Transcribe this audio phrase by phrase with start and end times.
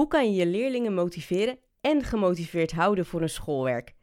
[0.00, 3.94] Hoe kan je je leerlingen motiveren en gemotiveerd houden voor hun schoolwerk?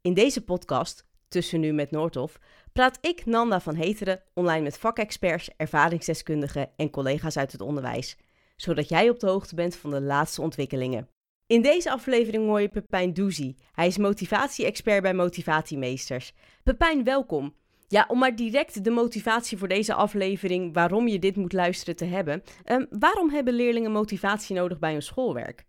[0.00, 2.38] In deze podcast, Tussen Nu met Noordhof,
[2.72, 8.18] praat ik, Nanda van Heteren, online met vakexperts, ervaringsdeskundigen en collega's uit het onderwijs,
[8.56, 11.08] zodat jij op de hoogte bent van de laatste ontwikkelingen.
[11.46, 13.56] In deze aflevering hoor je Pepijn Doezie.
[13.72, 16.32] Hij is motivatie-expert bij Motivatiemeesters.
[16.62, 17.54] Pepijn, welkom.
[17.88, 22.04] Ja, om maar direct de motivatie voor deze aflevering, waarom je dit moet luisteren te
[22.04, 22.42] hebben.
[22.64, 25.64] Ehm, waarom hebben leerlingen motivatie nodig bij hun schoolwerk?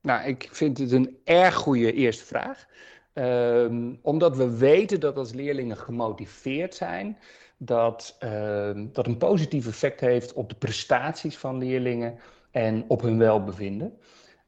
[0.00, 2.66] Nou, ik vind het een erg goede eerste vraag.
[3.12, 7.18] Ehm, omdat we weten dat als leerlingen gemotiveerd zijn,
[7.56, 12.18] dat ehm, dat een positief effect heeft op de prestaties van leerlingen
[12.50, 13.98] en op hun welbevinden.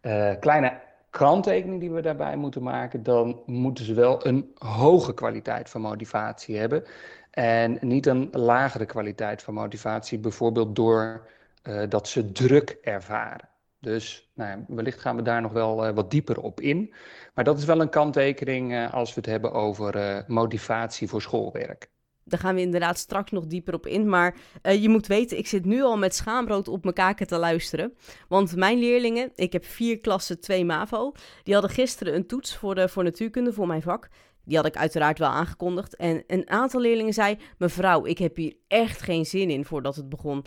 [0.02, 0.80] Uh, kleine
[1.10, 6.56] kanttekening die we daarbij moeten maken, dan moeten ze wel een hoge kwaliteit van motivatie
[6.56, 6.84] hebben.
[7.30, 11.28] En niet een lagere kwaliteit van motivatie, bijvoorbeeld door
[11.62, 13.48] uh, dat ze druk ervaren.
[13.80, 16.94] Dus nou ja, wellicht gaan we daar nog wel uh, wat dieper op in.
[17.34, 21.90] Maar dat is wel een kanttekening uh, als we het hebben over motivatie voor schoolwerk.
[22.28, 24.08] Daar gaan we inderdaad straks nog dieper op in.
[24.08, 27.38] Maar uh, je moet weten, ik zit nu al met schaamrood op mijn kaken te
[27.38, 27.94] luisteren.
[28.28, 31.12] Want mijn leerlingen, ik heb vier klassen, twee MAVO,
[31.42, 34.08] die hadden gisteren een toets voor, de, voor natuurkunde, voor mijn vak.
[34.44, 35.96] Die had ik uiteraard wel aangekondigd.
[35.96, 40.08] En een aantal leerlingen zei: Mevrouw, ik heb hier echt geen zin in voordat het
[40.08, 40.44] begon.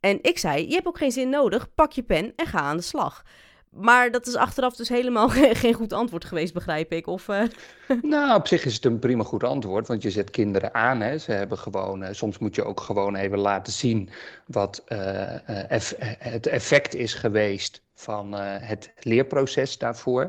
[0.00, 2.76] En ik zei: Je hebt ook geen zin nodig, pak je pen en ga aan
[2.76, 3.22] de slag.
[3.74, 5.28] Maar dat is achteraf dus helemaal
[5.62, 7.06] geen goed antwoord geweest, begrijp ik.
[7.06, 7.42] Of, uh...
[8.02, 11.00] Nou, op zich is het een prima goed antwoord, want je zet kinderen aan.
[11.00, 11.18] Hè.
[11.18, 14.10] Ze hebben gewoon, uh, soms moet je ook gewoon even laten zien
[14.46, 14.84] wat
[15.68, 20.28] eff het effect is geweest van het leerproces daarvoor.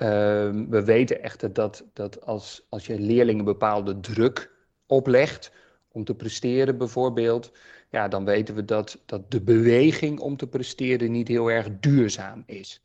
[0.00, 4.50] Ehm, we weten echter dat, dat als, als je leerlingen bepaalde druk
[4.86, 5.52] oplegt
[5.92, 7.52] om te presteren bijvoorbeeld,
[7.90, 12.42] ja, dan weten we dat, dat de beweging om te presteren niet heel erg duurzaam
[12.46, 12.82] is.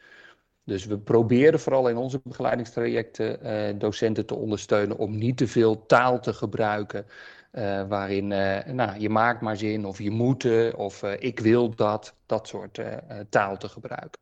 [0.64, 5.86] Dus we proberen vooral in onze begeleidingstrajecten uh, docenten te ondersteunen om niet te veel
[5.86, 7.06] taal te gebruiken.
[7.54, 12.16] Uh, waarin uh, nou, je maakt maar zin of je moet of ik wil dat,
[12.26, 12.80] dat soort
[13.30, 14.20] taal te gebruiken.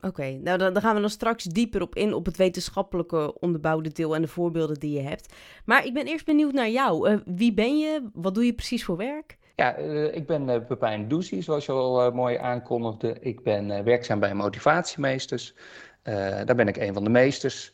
[0.00, 3.92] Oké, nou dan, dan, gaan we dan straks dieper op in op het wetenschappelijke onderbouwde
[3.92, 5.34] deel en de voorbeelden die je hebt.
[5.64, 7.20] Maar ik ben eerst benieuwd naar jou.
[7.24, 8.10] wie ben je?
[8.12, 9.38] Wat doe je precies voor werk?
[9.56, 13.16] Ja, uh, ik ben uh, Pepijn Doesie, zoals je al uh, mooi aankondigde.
[13.20, 15.54] Ik ben werkzaam bij Motivatiemeesters.
[16.02, 17.72] daar ben ik een van de meesters.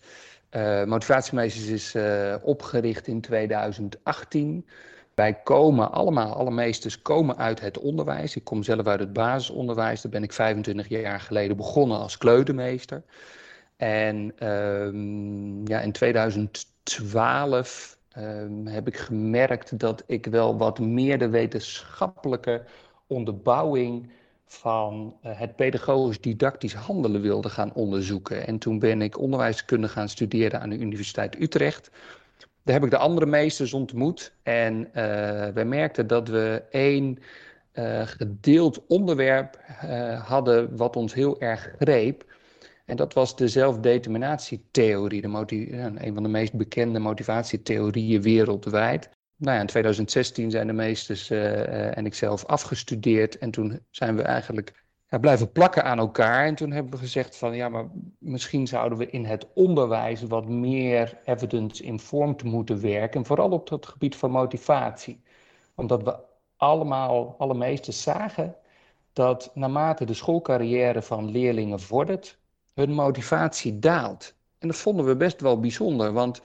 [0.87, 1.97] Motivatiemeesters is
[2.43, 4.66] opgericht in 2018.
[5.15, 8.37] Wij komen allemaal, alle meesters komen uit het onderwijs.
[8.37, 10.03] Ik kom zelf uit het basisonderwijs.
[10.03, 13.03] Daar ben ik 25 jaar geleden begonnen als kleutermeester.
[13.76, 21.28] En ehm, ja, in 2012 um, heb ik gemerkt dat ik wel wat meer de
[21.28, 22.62] wetenschappelijke
[23.06, 24.11] onderbouwing
[24.47, 28.47] van uh, het pedagogisch-didactisch handelen wilde gaan onderzoeken.
[28.47, 31.91] En toen ben ik onderwijskunde gaan studeren aan de Universiteit Utrecht.
[32.62, 34.93] Daar heb ik de andere meesters ontmoet en uh,
[35.49, 37.19] wij merkten dat we één
[37.75, 39.61] uh, gedeeld onderwerp
[40.25, 42.31] hadden wat ons heel erg greep.
[42.92, 45.28] En dat was de zelfdeterminatietheorie, de
[46.06, 49.10] een van de meest bekende motivatietheorieën wereldwijd.
[49.36, 53.38] Nou ja, in 2016 zijn de meesters uh, en ik zelf afgestudeerd.
[53.38, 54.84] En toen zijn we eigenlijk
[55.20, 56.47] blijven plakken aan elkaar.
[56.47, 57.86] En toen hebben we gezegd van ja, maar
[58.19, 63.25] misschien zouden we in het onderwijs wat meer evidence-informed moeten werken.
[63.25, 65.22] Vooral op het gebied van motivatie.
[65.75, 66.16] Omdat we
[66.56, 68.56] allemaal, alle meesters zagen
[69.12, 72.41] dat naarmate de schoolcarrière van leerlingen vordert,
[72.75, 74.34] hun motivatie daalt.
[74.59, 76.41] En dat vonden we best wel bijzonder, want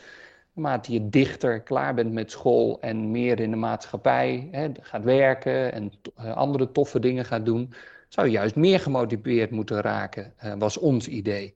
[0.54, 5.74] naarmate je dichter klaar bent met school en meer in de maatschappij hè, gaat werken
[5.74, 7.74] en eh, andere toffe dingen gaat doen,
[8.08, 11.56] zou je juist meer gemotiveerd moeten raken, uh, was ons idee.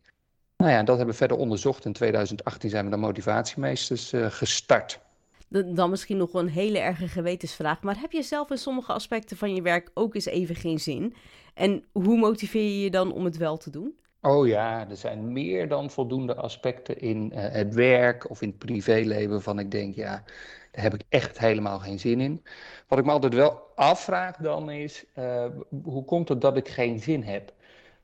[0.57, 1.85] Nou ja, dat hebben we verder onderzocht.
[1.85, 4.99] In 2018 zijn we de motivatiemeesters uh, gestart.
[5.47, 7.81] Dan misschien nog een hele erge gewetensvraag.
[7.81, 11.15] Maar heb je zelf in sommige aspecten van je werk ook eens even geen zin?
[11.53, 13.93] En hoe motiveer je je dan om het wel te doen?
[14.23, 18.57] Oh ja, er zijn meer dan voldoende aspecten in uh, het werk of in het
[18.57, 20.23] privéleven waarvan ik denk, ja,
[20.71, 22.43] daar heb ik echt helemaal geen zin in.
[22.87, 25.45] Wat ik me altijd wel afvraag dan is, uh,
[25.83, 27.53] hoe komt het dat ik geen zin heb?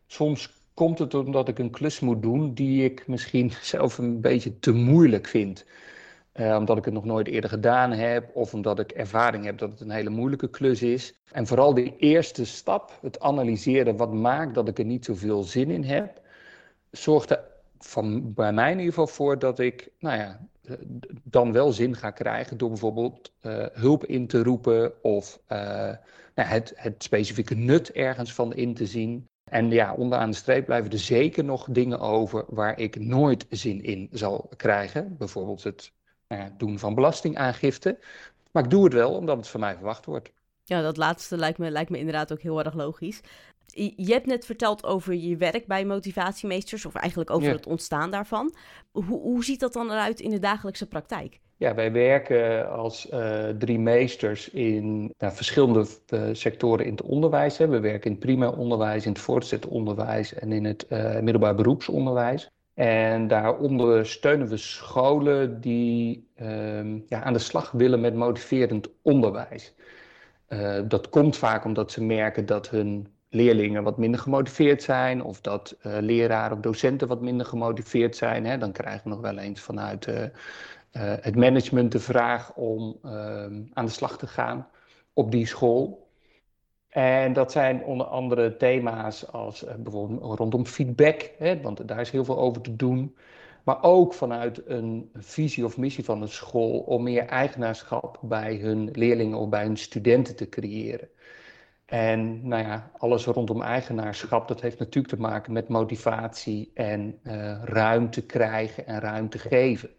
[0.07, 4.59] Soms komt het omdat ik een klus moet doen die ik misschien zelf een beetje
[4.59, 5.65] te moeilijk vind.
[6.39, 9.69] Uh, omdat ik het nog nooit eerder gedaan heb, of omdat ik ervaring heb dat
[9.69, 11.13] het een hele moeilijke klus is.
[11.31, 15.72] En vooral die eerste stap, het analyseren wat maakt dat ik er niet zoveel zin
[15.72, 16.22] in heb,
[16.92, 17.44] zorgt er
[17.80, 20.48] van, bij mij in ieder geval voor dat ik nou ja,
[21.24, 26.74] dan wel zin ga krijgen door bijvoorbeeld uh, hulp in te roepen of nou, het,
[26.75, 29.28] het specifieke nut ergens van in te zien.
[29.44, 33.84] En ja, onderaan de streep blijven er zeker nog dingen over waar ik nooit zin
[33.84, 35.18] in zal krijgen.
[35.18, 35.92] Bijvoorbeeld het
[36.27, 38.00] nou ja, doen van belastingaangifte.
[38.51, 40.31] Maar ik doe het wel omdat het van mij verwacht wordt.
[40.63, 43.21] Ja, dat laatste lijkt me, lijkt me inderdaad ook heel erg logisch.
[43.95, 48.56] Je hebt net verteld over je werk bij motivatiemeesters, of eigenlijk over het ontstaan daarvan.
[48.91, 51.39] Hoe, hoe ziet dat dan eruit in de dagelijkse praktijk?
[51.57, 57.57] Ja, wij werken als uh, drie meesters in nou, verschillende uh, sectoren in het onderwijs.
[57.57, 57.68] Hè.
[57.68, 61.56] We werken in het primair onderwijs, in het voortgezet onderwijs en in het uh, middelbaar
[61.56, 62.50] beroepsonderwijs.
[62.77, 69.74] En daaronder steunen we scholen die ehm, ja, aan de slag willen met motiverend onderwijs.
[70.88, 75.77] dat komt vaak omdat ze merken dat hun leerlingen wat minder gemotiveerd zijn, of dat
[75.81, 78.45] uh, leraren of docenten wat minder gemotiveerd zijn.
[78.45, 80.24] Hè, dan krijgen we nog wel eens vanuit uh,
[81.21, 84.68] het management de vraag om ehm, aan de slag te gaan
[85.13, 86.06] op die school.
[86.89, 92.25] En dat zijn onder andere thema's als bijvoorbeeld rondom feedback, hè, want daar is heel
[92.25, 93.16] veel over te doen.
[93.63, 98.89] Maar ook vanuit een visie of missie van een school om meer eigenaarschap bij hun
[98.92, 101.10] leerlingen of bij hun studenten te creëren.
[101.86, 107.63] En nou ja, alles rondom eigenaarschap, dat heeft natuurlijk te maken met motivatie en uh,
[107.63, 109.89] ruimte krijgen en ruimte geven.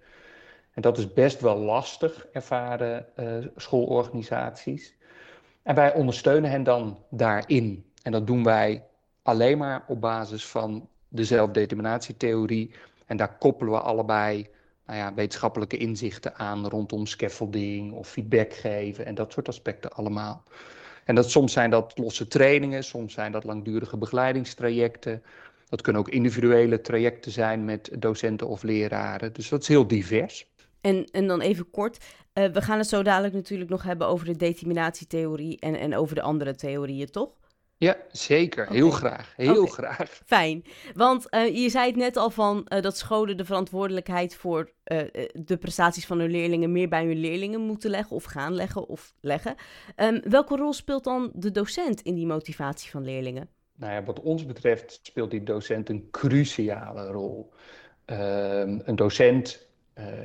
[0.74, 4.97] En dat is best wel lastig, ervaren uh, schoolorganisaties.
[5.68, 7.84] En wij ondersteunen hen dan daarin.
[8.02, 8.84] En dat doen wij
[9.22, 12.74] alleen maar op basis van de zelfdeterminatietheorie.
[13.06, 14.48] En daar koppelen we allebei
[14.86, 20.42] nou ja, wetenschappelijke inzichten aan rondom scaffolding of feedback geven en dat soort aspecten allemaal.
[21.04, 25.22] En dat, soms zijn dat losse trainingen, soms zijn dat langdurige begeleidingstrajecten.
[25.68, 29.32] Dat kunnen ook individuele trajecten zijn met docenten of leraren.
[29.32, 30.46] Dus dat is heel divers.
[30.80, 32.04] En, en dan even kort,
[32.34, 36.14] uh, we gaan het zo dadelijk natuurlijk nog hebben over de determinatietheorie en, en over
[36.14, 37.30] de andere theorieën, toch?
[37.78, 38.68] Ja, zeker.
[38.68, 39.32] Heel graag.
[39.36, 40.20] Heel graag.
[40.26, 40.64] Fijn.
[40.94, 44.98] Want uh, je zei het net al van uh, dat scholen de verantwoordelijkheid voor uh,
[45.34, 49.14] de prestaties van hun leerlingen meer bij hun leerlingen moeten leggen of gaan leggen of
[49.20, 49.54] leggen.
[49.96, 53.48] Um, welke rol speelt dan de docent in die motivatie van leerlingen?
[53.76, 57.52] Nou ja, wat ons betreft speelt die docent een cruciale rol.
[58.06, 59.67] Um, een docent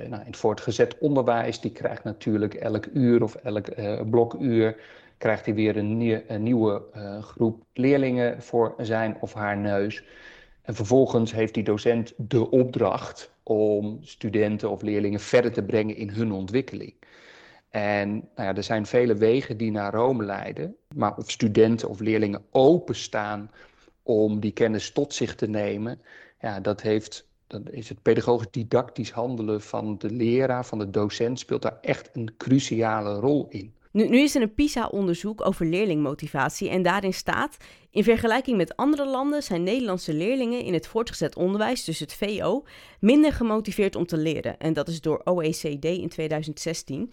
[0.09, 3.69] nou, in het voortgezet onderwijs, die krijgt natuurlijk elk uur of elk
[4.09, 4.75] blokuur
[5.23, 10.03] krijgt hij weer een, een nieuwe uh, groep leerlingen voor zijn of haar neus.
[10.61, 16.09] En vervolgens heeft die docent de opdracht om studenten of leerlingen verder te brengen in
[16.09, 16.93] hun ontwikkeling.
[17.69, 21.99] En nou ja, er zijn vele wegen die naar Rome leiden, maar of studenten of
[21.99, 23.51] leerlingen openstaan
[24.03, 26.01] om die kennis tot zich te nemen,
[26.39, 27.27] ja, dat heeft
[27.71, 32.33] is het pedagogisch didactisch handelen van de leraar, van de docent, speelt daar echt een
[32.37, 33.73] cruciale rol in.
[33.93, 37.57] Nu, nu is er een PISA-onderzoek over leerlingmotivatie en daarin staat...
[37.91, 42.63] in vergelijking met andere landen zijn Nederlandse leerlingen in het voortgezet onderwijs, dus het VO,
[42.99, 44.59] minder gemotiveerd om te leren.
[44.59, 47.11] En dat is door OECD in 2016.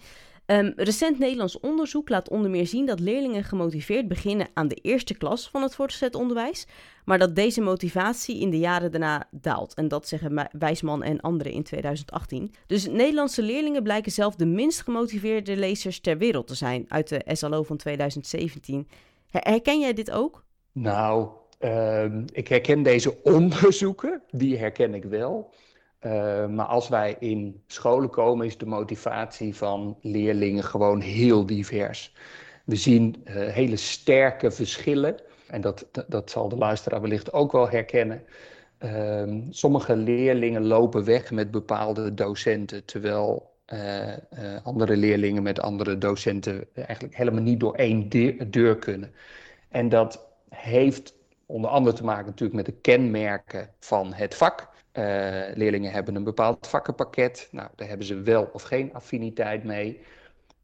[0.50, 5.14] Um, recent Nederlands onderzoek laat onder meer zien dat leerlingen gemotiveerd beginnen aan de eerste
[5.14, 6.66] klas van het voortgezet onderwijs,
[7.04, 9.74] maar dat deze motivatie in de jaren daarna daalt.
[9.74, 12.54] En dat zeggen Wijsman en anderen in 2018.
[12.66, 17.22] Dus Nederlandse leerlingen blijken zelf de minst gemotiveerde lezers ter wereld te zijn uit de
[17.26, 18.88] SLO van 2017.
[19.30, 20.44] Herken jij dit ook?
[20.72, 21.28] Nou,
[21.60, 25.52] uh, ik herken deze onderzoeken, die herken ik wel.
[26.06, 32.14] Uh, maar als wij in scholen komen, is de motivatie van leerlingen gewoon heel divers.
[32.64, 35.16] We zien uh, hele sterke verschillen.
[35.46, 38.22] En dat, dat, zal de luisteraar wellicht ook wel herkennen.
[38.84, 44.14] Uh, sommige leerlingen lopen weg met bepaalde docenten, terwijl uh,
[44.62, 48.08] andere leerlingen met andere docenten eigenlijk helemaal niet door één
[48.50, 49.14] deur kunnen.
[49.68, 51.14] En dat heeft
[51.46, 54.69] onder andere te maken natuurlijk met de kenmerken van het vak.
[54.92, 55.04] Uh,
[55.54, 57.48] leerlingen hebben een bepaald vakkenpakket.
[57.50, 60.00] Nou, daar hebben ze wel of geen affiniteit mee.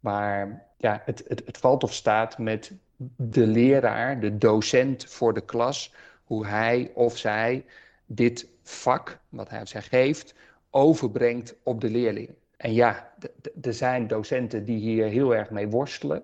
[0.01, 2.73] Maar ja, het, het, het valt of staat met
[3.17, 7.65] de leraar, de docent voor de klas, hoe hij of zij
[8.07, 10.35] dit vak, wat hij of zij geeft,
[10.71, 12.35] overbrengt op de leerling.
[12.57, 13.15] En ja,
[13.63, 16.23] er zijn docenten die hier heel erg mee worstelen.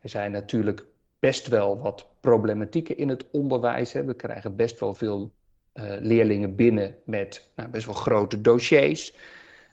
[0.00, 0.86] Er zijn natuurlijk
[1.18, 3.92] best wel wat problematieken in het onderwijs.
[3.92, 5.32] We krijgen best wel veel
[6.00, 9.14] leerlingen binnen met nou, best wel grote dossiers,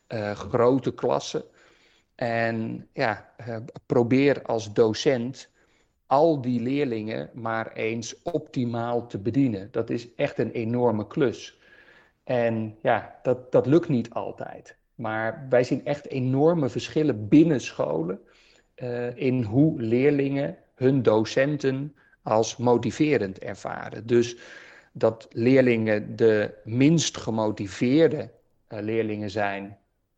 [0.07, 1.43] uh, grote klassen.
[2.15, 5.49] En ja, uh, probeer als docent
[6.05, 9.67] al die leerlingen maar eens optimaal te bedienen.
[9.71, 11.59] Dat is echt een enorme klus.
[12.23, 14.75] En ja, dat, dat lukt niet altijd.
[14.95, 18.19] Maar wij zien echt enorme verschillen binnen scholen
[19.15, 24.07] in hoe leerlingen hun docenten als motiverend ervaren.
[24.07, 24.37] Dus
[24.91, 28.29] dat leerlingen de minst gemotiveerde
[28.67, 29.77] leerlingen zijn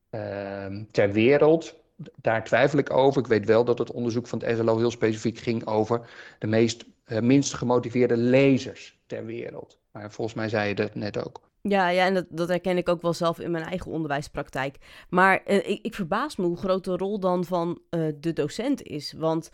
[0.10, 1.76] ehm, ter wereld.
[2.16, 3.22] Daar twijfel ik over.
[3.22, 6.86] Ik weet wel dat het onderzoek van het SLO heel specifiek ging over de meest,
[7.06, 9.80] minst gemotiveerde lezers ter wereld.
[9.92, 11.42] Maar volgens mij zei je dat net ook.
[11.62, 14.78] Ja, ja en dat, dat herken ik ook wel zelf in mijn eigen onderwijspraktijk.
[15.10, 17.82] Maar uh, ik, ik, verbaas me hoe groot de rol dan van
[18.20, 19.14] de docent is.
[19.18, 19.50] Want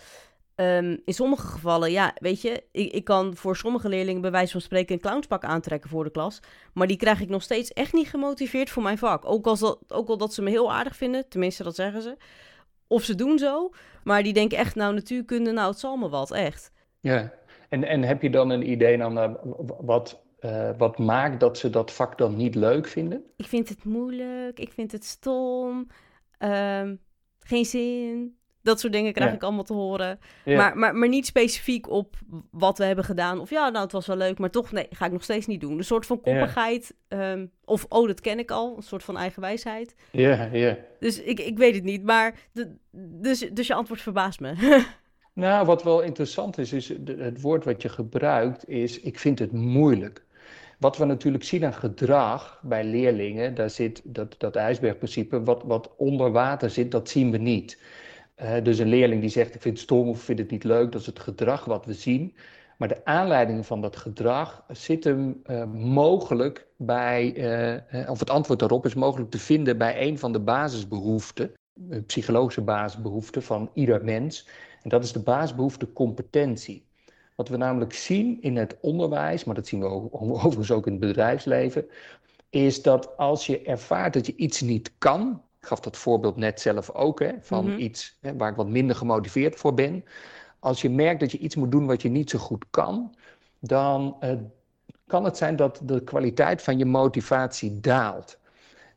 [0.60, 4.51] um, in sommige gevallen, ja, weet je, ik, ik kan voor sommige leerlingen bij wijze
[4.51, 6.39] van spreken een clownspak aantrekken voor de klas.
[6.74, 9.25] Maar die krijg ik nog steeds echt niet gemotiveerd voor mijn vak.
[9.25, 12.18] Ook al, dat, ook al dat ze me heel aardig vinden, tenminste dat zeggen ze.
[12.88, 13.70] Of ze doen zo,
[14.04, 16.72] maar die denken echt, nou natuurkunde, nou het zal me wat, echt.
[17.00, 17.34] Ja,
[17.70, 19.34] en, en heb je dan een idee dan, uh,
[19.80, 23.24] wat uh, wat maakt dat ze dat vak dan niet leuk vinden?
[23.36, 25.88] Ik vind het moeilijk, ik vind het stom,
[26.39, 27.00] um,
[27.39, 28.38] geen zin.
[28.70, 29.36] Dat soort dingen krijg ja.
[29.36, 30.20] ik allemaal te horen.
[30.46, 30.58] Ja.
[30.58, 32.16] Maar, maar, maar niet specifiek op
[32.52, 33.40] wat we hebben gedaan.
[33.40, 35.62] Of ja, nou, het was wel leuk, maar toch, nee, ga ik nog steeds niet
[35.62, 35.78] doen.
[35.78, 36.94] Een soort van koppigheid.
[37.08, 37.32] Ja.
[37.32, 38.74] Um, of, oh, dat ken ik al.
[38.78, 39.96] Een soort van eigenwijsheid.
[40.12, 40.78] Ja, ja.
[41.00, 42.04] Dus ik, ik weet het niet.
[42.04, 44.54] Maar, de, dus, dus je antwoord verbaast me.
[45.34, 49.52] nou, wat wel interessant is, is het woord wat je gebruikt, is ik vind het
[49.52, 50.28] moeilijk.
[50.80, 55.96] Wat we natuurlijk zien aan gedrag bij leerlingen, daar zit dat, dat ijsbergprincipe, wat, wat
[55.98, 57.78] onder water zit, dat zien we niet.
[58.63, 61.01] Dus een leerling die zegt ik vind het stom of vind het niet leuk, dat
[61.01, 62.36] is het gedrag wat we zien.
[62.79, 67.36] Maar de aanleiding van dat gedrag zit hem uh, mogelijk bij,
[67.91, 72.01] uh, of het antwoord daarop is mogelijk te vinden bij een van de basisbehoeften, de
[72.01, 74.48] psychologische basisbehoeften van ieder mens.
[74.84, 76.86] En dat is de basisbehoefte competentie.
[77.36, 81.01] Wat we namelijk zien in het onderwijs, maar dat zien we overigens ook in het
[81.01, 81.86] bedrijfsleven,
[82.50, 86.62] is dat als je ervaart dat je iets niet kan, ik gaf dat voorbeeld net
[86.62, 87.80] zelf ook, hè, van mm -hmm.
[87.80, 90.06] iets hè, waar ik wat minder gemotiveerd voor ben.
[90.60, 93.16] Als je merkt dat je iets moet doen wat je niet zo goed kan,
[93.60, 94.32] dan uh,
[95.08, 98.38] kan het zijn dat de kwaliteit van je motivatie daalt.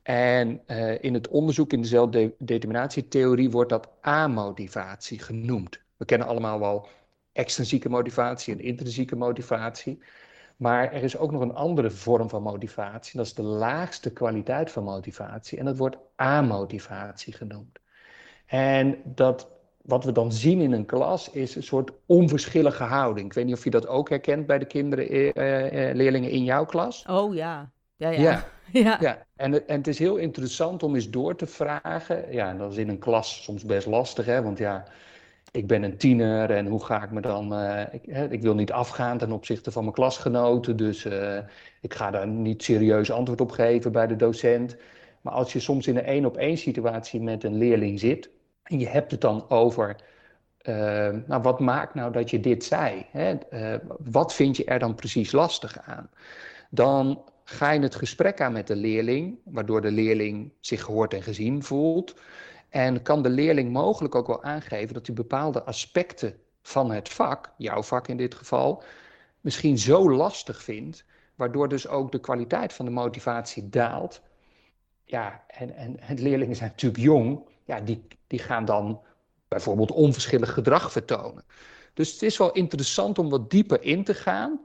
[0.03, 5.81] En uh, in het onderzoek in de zelfdeterminatietheorie wordt dat amotivatie genoemd.
[5.97, 6.89] We kennen allemaal wel
[7.33, 9.99] extrinsieke motivatie en intrinsieke motivatie.
[10.63, 13.17] Maar er is ook nog een andere vorm van motivatie.
[13.17, 15.59] Dat is de laagste kwaliteit van motivatie.
[15.59, 17.79] En dat wordt amotivatie genoemd.
[18.47, 19.49] En dat,
[19.83, 23.27] wat we dan zien in een klas is een soort onverschillige houding.
[23.27, 26.45] Ik weet niet of je dat ook herkent bij de kinderen, eh, eh, leerlingen in
[26.45, 27.05] jouw klas.
[27.07, 27.71] Oh ja.
[27.97, 28.21] Ja, ja.
[28.21, 28.45] ja.
[28.83, 28.97] ja.
[29.01, 29.27] ja.
[29.37, 32.33] En, en het is heel interessant om eens door te vragen.
[32.33, 34.43] Ja, dat is in een klas soms best lastig, hè?
[34.43, 34.85] want ja,
[35.53, 37.53] ik ben een tiener en hoe ga ik me dan.
[37.53, 41.39] Uh, ik, hè, ik, wil niet afgaan ten opzichte van mijn klasgenoten, dus uh,
[41.81, 44.77] ik ga daar niet serieus antwoord op geven bij de docent.
[45.21, 48.31] Maar als je soms in een één op één situatie met een leerling zit
[48.63, 49.97] en je hebt het dan over.
[50.63, 50.75] Uh,
[51.27, 53.07] nou, wat maakt nou dat je dit zei?
[53.11, 53.37] Hè?
[53.99, 56.11] wat vind je er dan precies lastig aan?
[56.71, 61.23] Dan ga je het gesprek aan met de leerling, waardoor de leerling zich gehoord en
[61.23, 62.15] gezien voelt.
[62.73, 67.53] En kan de leerling mogelijk ook wel aangeven dat hij bepaalde aspecten van het vak,
[67.57, 68.83] jouw vak in dit geval,
[69.41, 74.23] misschien zo lastig vindt, waardoor dus ook de kwaliteit van de motivatie daalt.
[75.05, 79.01] Ja, en, en, en leerlingen zijn natuurlijk jong, ja, die, die gaan dan
[79.49, 81.45] bijvoorbeeld onverschillig gedrag vertonen.
[81.95, 84.61] Dus het is wel interessant om wat dieper in te gaan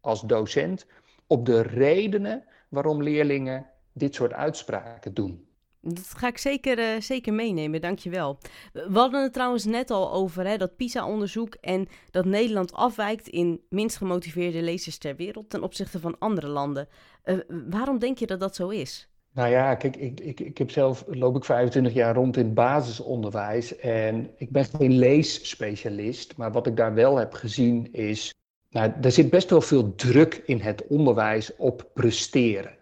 [0.00, 0.86] als docent
[1.26, 5.48] op de redenen waarom leerlingen dit soort uitspraken doen.
[5.82, 8.38] Dat ga ik zeker, uh, zeker meenemen, dankjewel.
[8.72, 13.60] We hadden het trouwens net al over hè, dat PISA-onderzoek en dat Nederland afwijkt in
[13.68, 16.88] minst gemotiveerde lezers ter wereld ten opzichte van andere landen.
[17.24, 17.38] Uh,
[17.70, 19.08] waarom denk je dat dat zo is?
[19.32, 23.76] Nou ja, kijk, ik, ik, ik heb zelf, loop ik 25 jaar rond in basisonderwijs
[23.76, 28.34] en ik ben geen leesspecialist, maar wat ik daar wel heb gezien is,
[28.70, 32.78] nou, er zit best wel veel druk in het onderwijs op presteren.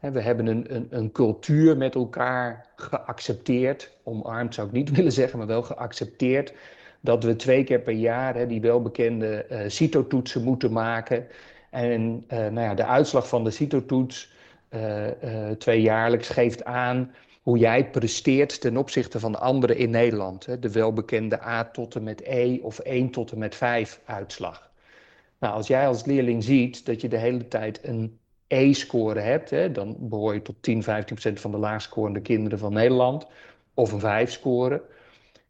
[0.00, 5.38] We hebben een, een, een, cultuur met elkaar geaccepteerd, omarmd zou ik niet willen zeggen,
[5.38, 6.52] maar wel geaccepteerd,
[7.00, 11.26] dat we twee keer per jaar hè, die welbekende uh, CITO-toetsen moeten maken.
[11.70, 14.32] En uh, nou ja, de uitslag van de CITO-toets,
[14.70, 20.46] uh, tweejaarlijks, geeft aan hoe jij presteert ten opzichte van de anderen in Nederland.
[20.46, 20.58] Hè.
[20.58, 24.70] De welbekende A tot en met E of 1 tot en met 5 uitslag.
[25.38, 29.72] Nou, als jij als leerling ziet dat je de hele tijd een E-score hebt, hè,
[29.72, 33.26] dan behoor je tot 10, 15 procent van de laagscorende kinderen van Nederland.
[33.74, 34.82] Of een 5-score.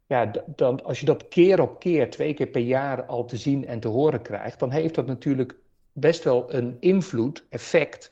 [0.05, 3.67] Ja, dan, als je dat keer op keer, twee keer per jaar al te zien
[3.67, 5.55] en te horen krijgt, dan heeft dat natuurlijk
[5.93, 8.11] best wel een invloed, effect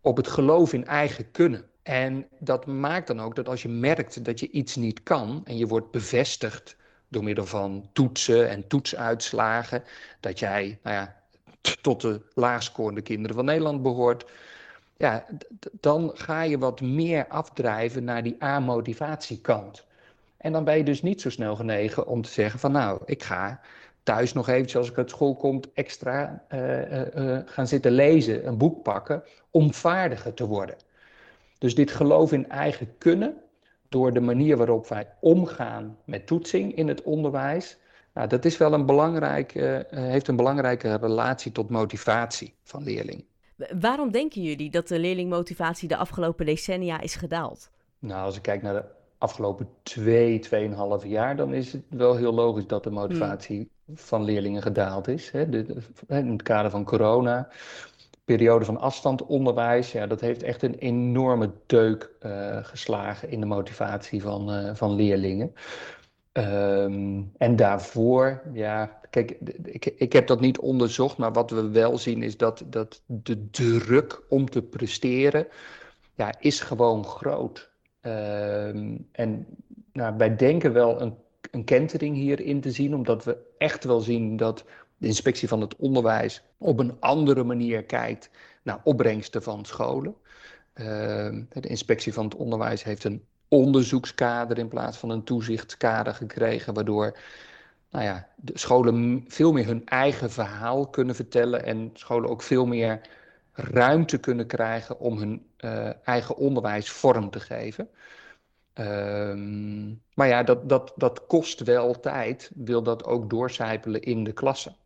[0.00, 1.64] op het geloof in eigen kunnen.
[1.82, 5.56] En dat maakt dan ook dat als je merkt dat je iets niet kan en
[5.56, 6.76] je wordt bevestigd
[7.08, 9.82] door middel van toetsen en toetsuitslagen,
[10.20, 11.21] dat jij nou ja,
[11.80, 14.30] tot de laagscorende kinderen van Nederland behoort.
[14.96, 15.26] Ja,
[15.80, 19.86] dan ga je wat meer afdrijven naar die A-motivatiekant.
[20.36, 23.22] En dan ben je dus niet zo snel genegen om te zeggen van nou, ik
[23.22, 23.60] ga
[24.02, 28.82] thuis nog eventjes als ik uit school kom extra uh, gaan zitten lezen, een boek
[28.82, 30.76] pakken, om vaardiger te worden.
[31.58, 33.34] Dus dit geloof in eigen kunnen,
[33.88, 37.76] door de manier waarop wij omgaan met toetsing in het onderwijs,
[38.14, 39.52] nou, dat is wel een belangrijk,
[39.90, 43.24] heeft een belangrijke relatie tot motivatie van leerlingen.
[43.80, 47.70] Waarom denken jullie dat de leerlingmotivatie de afgelopen decennia is gedaald?
[47.98, 48.84] Nou, als ik kijk naar de
[49.18, 53.96] afgelopen twee, tweeënhalf jaar, dan is het wel heel logisch dat de motivatie hmm.
[53.96, 55.30] van leerlingen gedaald is.
[55.30, 55.42] Hè.
[56.08, 57.48] in het kader van corona,
[58.24, 64.22] periode van afstandonderwijs, ja, dat heeft echt een enorme deuk uh, geslagen in de motivatie
[64.22, 65.54] van, uh, van leerlingen.
[66.32, 69.30] Um, en daarvoor, ja, kijk,
[69.62, 73.50] ik, ik heb dat niet onderzocht, maar wat we wel zien is dat, dat de
[73.50, 75.46] druk om te presteren,
[76.14, 77.70] ja, is gewoon groot.
[78.02, 79.46] Um, en
[79.92, 81.14] nou, wij denken wel een,
[81.50, 84.64] een kentering hierin te zien, omdat we echt wel zien dat
[84.96, 88.30] de inspectie van het onderwijs op een andere manier kijkt
[88.62, 90.14] naar opbrengsten van scholen.
[90.74, 90.86] Uh,
[91.48, 97.18] de inspectie van het onderwijs heeft een onderzoekskader in plaats van een toezichtskader gekregen, waardoor
[97.90, 102.66] nou ja, de scholen veel meer hun eigen verhaal kunnen vertellen en scholen ook veel
[102.66, 103.00] meer
[103.52, 107.88] ruimte kunnen krijgen om hun uh, eigen onderwijs vorm te geven.
[108.74, 114.32] Um, maar ja, dat, dat, dat kost wel tijd, wil dat ook doorcijpelen in de
[114.32, 114.76] klassen.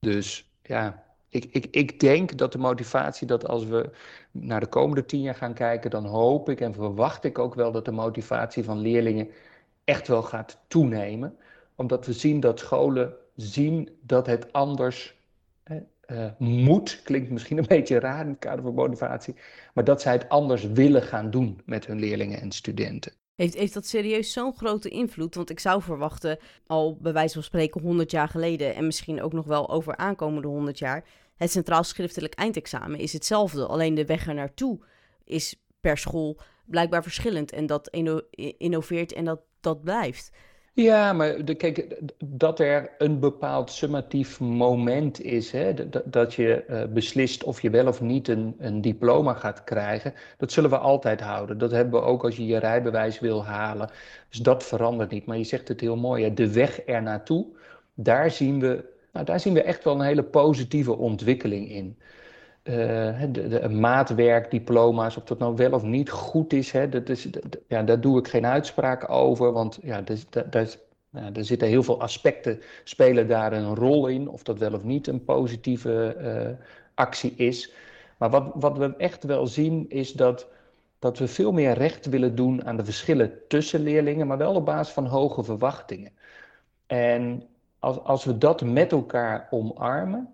[0.00, 1.02] Dus ja,
[1.34, 3.90] ik, ik, ik denk dat de motivatie, dat als we
[4.30, 7.72] naar de komende tien jaar gaan kijken, dan hoop ik en verwacht ik ook wel
[7.72, 9.28] dat de motivatie van leerlingen
[9.84, 11.36] echt wel gaat toenemen.
[11.74, 15.16] Omdat we zien dat scholen zien dat het anders
[16.06, 19.34] uh, moet, klinkt misschien een beetje raar in het kader van motivatie,
[19.72, 23.12] maar dat zij het anders willen gaan doen met hun leerlingen en studenten.
[23.34, 25.34] Heeft, heeft dat serieus zo'n grote invloed?
[25.34, 29.32] Want ik zou verwachten, al bij wijze van spreken 100 jaar geleden en misschien ook
[29.32, 31.04] nog wel over aankomende 100 jaar,
[31.36, 33.66] het centraal schriftelijk eindexamen is hetzelfde.
[33.66, 34.80] Alleen de weg er naartoe
[35.24, 37.88] is per school blijkbaar verschillend en dat
[38.58, 40.30] innoveert en dat, dat blijft.
[40.76, 46.84] Ja, maar de, kijk, dat er een bepaald summatief moment is, hè, dat, je uh,
[46.92, 51.20] beslist of je wel of niet een, een diploma gaat krijgen, dat zullen we altijd
[51.20, 51.58] houden.
[51.58, 53.90] Dat hebben we ook als je je rijbewijs wil halen.
[54.28, 55.26] Dus dat verandert niet.
[55.26, 57.46] Maar je zegt het heel mooi, hè, de weg er naartoe,
[57.94, 61.98] daar zien, we, nou, daar zien we echt wel een hele positieve ontwikkeling in.
[62.64, 63.68] Uh, de, de,
[65.16, 67.28] of dat nou wel of niet goed is, hè, dat is
[67.68, 70.02] ja, daar doe ik geen uitspraak over, want ja,
[70.50, 70.66] daar,
[71.10, 74.82] nou, er zitten heel veel aspecten, spelen daar een rol in, of dat wel of
[74.84, 77.72] niet een positieve uh, actie is.
[78.18, 80.48] Maar wat, wat we echt wel zien, is dat,
[80.98, 84.64] dat we veel meer recht willen doen aan de verschillen tussen leerlingen, maar wel op
[84.64, 86.12] basis van hoge verwachtingen.
[86.86, 87.42] En
[87.78, 90.33] als, als we dat met elkaar omarmen,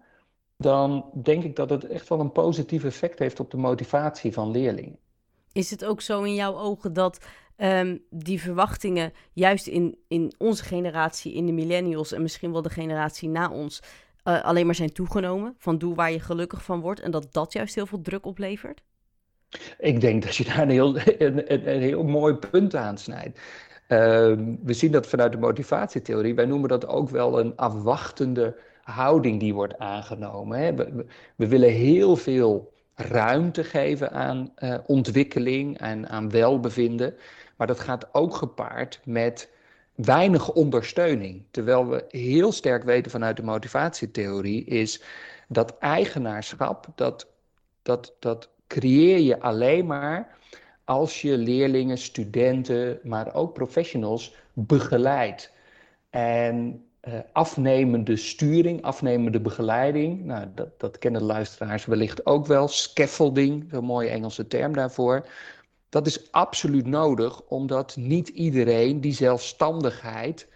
[0.61, 4.51] dan denk ik dat het echt wel een positief effect heeft op de motivatie van
[4.51, 4.99] leerlingen.
[5.53, 7.18] Is het ook zo in jouw ogen dat
[7.57, 12.70] um, die verwachtingen, juist in, in onze generatie, in de millennials en misschien wel de
[12.70, 13.83] generatie na ons,
[14.25, 15.55] uh, alleen maar zijn toegenomen?
[15.59, 18.83] Van doe waar je gelukkig van wordt en dat dat juist heel veel druk oplevert?
[19.79, 23.38] Ik denk dat je daar een heel, een, een heel mooi punt aansnijdt.
[23.88, 23.99] Uh,
[24.62, 26.35] we zien dat vanuit de motivatietheorie.
[26.35, 28.57] Wij noemen dat ook wel een afwachtende
[28.90, 30.59] houding die wordt aangenomen.
[30.59, 30.74] Hè.
[31.37, 37.14] We, willen heel veel ruimte geven aan uh, ontwikkeling en aan welbevinden,
[37.57, 39.50] maar dat gaat ook gepaard met
[39.94, 41.42] weinig ondersteuning.
[41.50, 45.03] Terwijl we heel sterk weten vanuit de motivatietheorie is
[45.48, 47.26] dat eigenaarschap, dat,
[47.83, 50.38] dat, dat creëer je alleen maar
[50.85, 55.53] als je leerlingen, studenten, maar ook professionals begeleidt.
[56.11, 60.25] En uh, afnemende sturing, afnemende begeleiding.
[60.25, 62.69] Nou, dat, dat kennen de luisteraars wellicht ook wel.
[62.69, 65.27] Scaffolding, zo'n mooie Engelse term daarvoor.
[65.89, 70.49] Dat is absoluut nodig, omdat niet iedereen die zelfstandigheid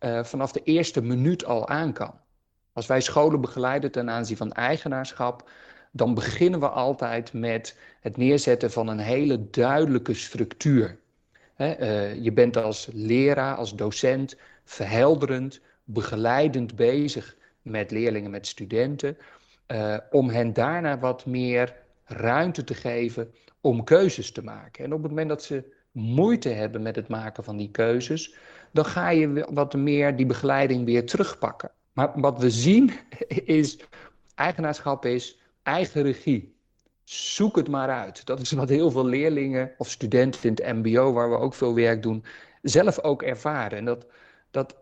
[0.00, 2.14] uh, vanaf de eerste minuut al aan kan.
[2.72, 5.50] Als wij scholen begeleiden ten aanzien van eigenaarschap,
[5.92, 10.98] dan beginnen we altijd met het neerzetten van een hele duidelijke structuur.
[11.54, 19.16] He, uh, je bent als leraar, als docent verhelderend, begeleidend bezig met leerlingen, met studenten,
[19.68, 24.84] uh, om hen daarna wat meer ruimte te geven om keuzes te maken.
[24.84, 28.34] En op het moment dat ze moeite hebben met het maken van die keuzes,
[28.72, 31.70] dan ga je wat meer die begeleiding weer terugpakken.
[31.92, 32.92] Maar wat we zien
[33.60, 33.78] is
[34.34, 36.54] eigenaarschap is eigen regie.
[37.04, 38.26] Zoek het maar uit.
[38.26, 41.74] Dat is wat heel veel leerlingen of studenten in het MBO, waar we ook veel
[41.74, 42.24] werk doen,
[42.62, 43.78] zelf ook ervaren.
[43.78, 44.06] En dat,
[44.50, 44.76] dat,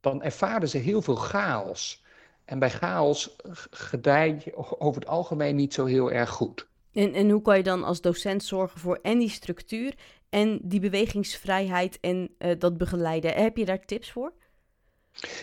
[0.00, 2.02] dan ervaren ze heel veel chaos.
[2.44, 3.36] En bij chaos
[3.70, 6.68] gedij je over het algemeen niet zo heel erg goed.
[6.92, 9.94] En, en hoe kan je dan als docent zorgen voor en die structuur
[10.28, 13.34] en die bewegingsvrijheid en uh, dat begeleiden?
[13.34, 14.32] Heb je daar tips voor?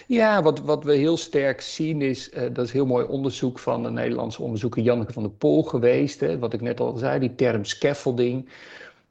[0.08, 3.84] Ja, wat, wat we heel sterk zien is, uh, dat is heel mooi onderzoek van
[3.84, 6.20] de Nederlandse onderzoeker Janneke van der Pol geweest.
[6.20, 8.50] Hè, wat ik net al zei, die term scaffolding.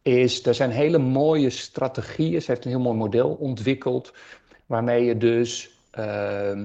[0.03, 2.43] Is, er zijn hele mooie strategieën.
[2.43, 4.13] Ze heeft een heel mooi model ontwikkeld.
[4.67, 6.63] Waarmee je dus uh,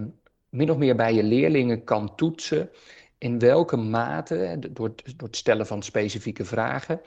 [0.49, 2.69] min of meer bij je leerlingen kan toetsen.
[3.17, 7.01] In welke mate, door, door het stellen van specifieke vragen,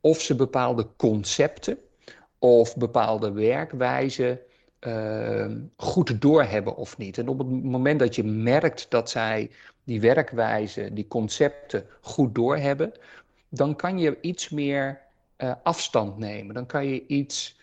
[0.00, 1.78] of ze bepaalde concepten
[2.38, 4.40] of bepaalde werkwijzen
[4.86, 7.18] uh, goed doorhebben of niet.
[7.18, 9.50] En op het moment dat je merkt dat zij
[9.84, 12.92] die werkwijze, die concepten goed doorhebben,
[13.48, 15.00] dan kan je iets meer
[15.38, 16.54] uh, afstand nemen.
[16.54, 17.58] Dan kan je iets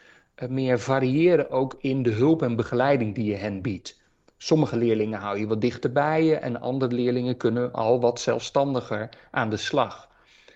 [0.50, 4.02] meer variëren ook in de hulp en begeleiding die je hen biedt.
[4.38, 9.10] Sommige leerlingen hou je wat dichter bij je en andere leerlingen kunnen al wat zelfstandiger
[9.32, 10.10] aan de slag.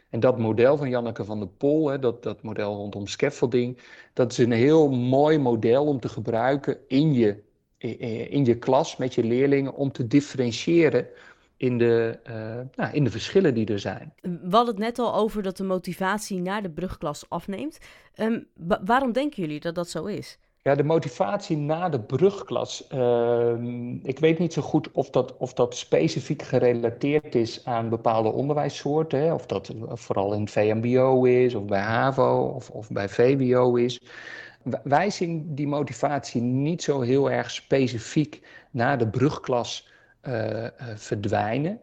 [0.10, 3.78] En dat model van Janneke van der Pol, hè, dat, dat model rondom scaffolding,
[4.14, 7.44] dat is een heel mooi model om te gebruiken in je,
[8.30, 11.08] in je klas met je leerlingen om te differentiëren
[11.60, 12.34] in de, uh,
[12.76, 14.14] nou, in de verschillen die er zijn.
[14.22, 17.78] We hadden het net al over dat de motivatie naar de brugklas afneemt.
[18.16, 18.48] Um,
[18.84, 20.38] waarom denken jullie dat dat zo is?
[20.62, 22.88] Ja, de motivatie na de brugklas.
[22.94, 23.54] Uh,
[24.04, 29.20] ik weet niet zo goed of dat, of dat specifiek gerelateerd is aan bepaalde onderwijssoorten.
[29.20, 29.34] Hè?
[29.34, 34.02] Of dat vooral in VMBO is, of bij HAVO, of, of bij VWO is.
[34.84, 38.42] Wij zien die motivatie niet zo heel erg specifiek
[38.72, 39.89] na de brugklas
[40.28, 41.80] uh, uh, verdwijnen.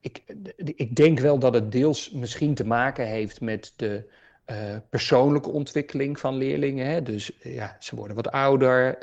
[0.00, 0.22] Ik,
[0.56, 4.04] ik denk wel dat het deels misschien te maken heeft met de
[4.50, 4.56] uh,
[4.90, 6.86] persoonlijke ontwikkeling van leerlingen.
[6.86, 7.02] Hè?
[7.02, 8.98] Dus ja, ze worden wat ouder,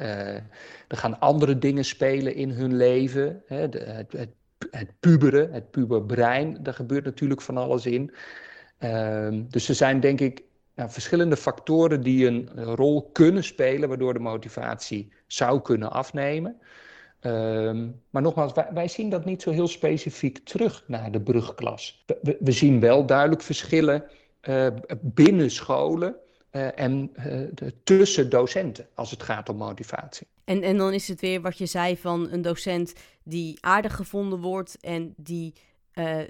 [0.88, 3.43] er gaan andere dingen spelen in hun leven.
[3.45, 3.58] Hè?
[3.58, 4.34] Het,
[4.71, 8.13] het, puberen, het puberbrein, daar gebeurt natuurlijk van alles in.
[8.80, 10.43] Uh, dus er zijn denk ik
[10.76, 16.60] verschillende factoren die een rol kunnen spelen, waardoor de motivatie zou kunnen afnemen.
[17.21, 22.06] Um, maar nogmaals, wij, zien dat niet zo heel specifiek terug naar de brugklas.
[22.21, 24.03] We, zien wel duidelijk verschillen
[24.41, 24.67] uh,
[25.01, 26.15] binnen scholen
[26.51, 30.27] uh, en uh, tussen docenten als het gaat om motivatie.
[30.43, 34.39] En, en dan is het weer wat je zei van een docent die aardig gevonden
[34.39, 35.53] wordt en die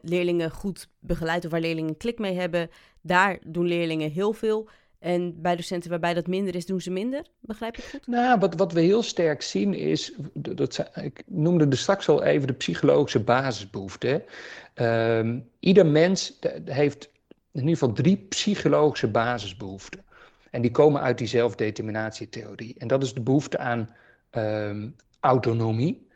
[0.01, 2.69] leerlingen goed begeleidt of waar leerlingen klik mee hebben.
[3.01, 4.69] Daar doen leerlingen heel veel.
[4.99, 7.25] En bij docenten waarbij dat minder is, doen ze minder?
[7.39, 8.07] Begrijp ik goed?
[8.07, 12.47] Nou, wat, wat we heel sterk zien is, dat, ik noemde er straks al even
[12.47, 14.23] de psychologische basisbehoeften.
[14.75, 17.09] Uh, ieder mens heeft
[17.51, 20.05] in ieder geval drie psychologische basisbehoeften.
[20.51, 22.75] En die komen uit die zelfdeterminatietheorie.
[22.77, 23.89] En dat is de behoefte aan
[24.31, 26.07] um, autonomie,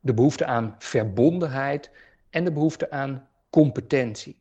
[0.00, 1.90] de behoefte aan verbondenheid
[2.30, 4.38] en de behoefte aan competentie.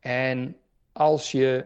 [0.00, 0.56] En
[0.92, 1.64] als, je,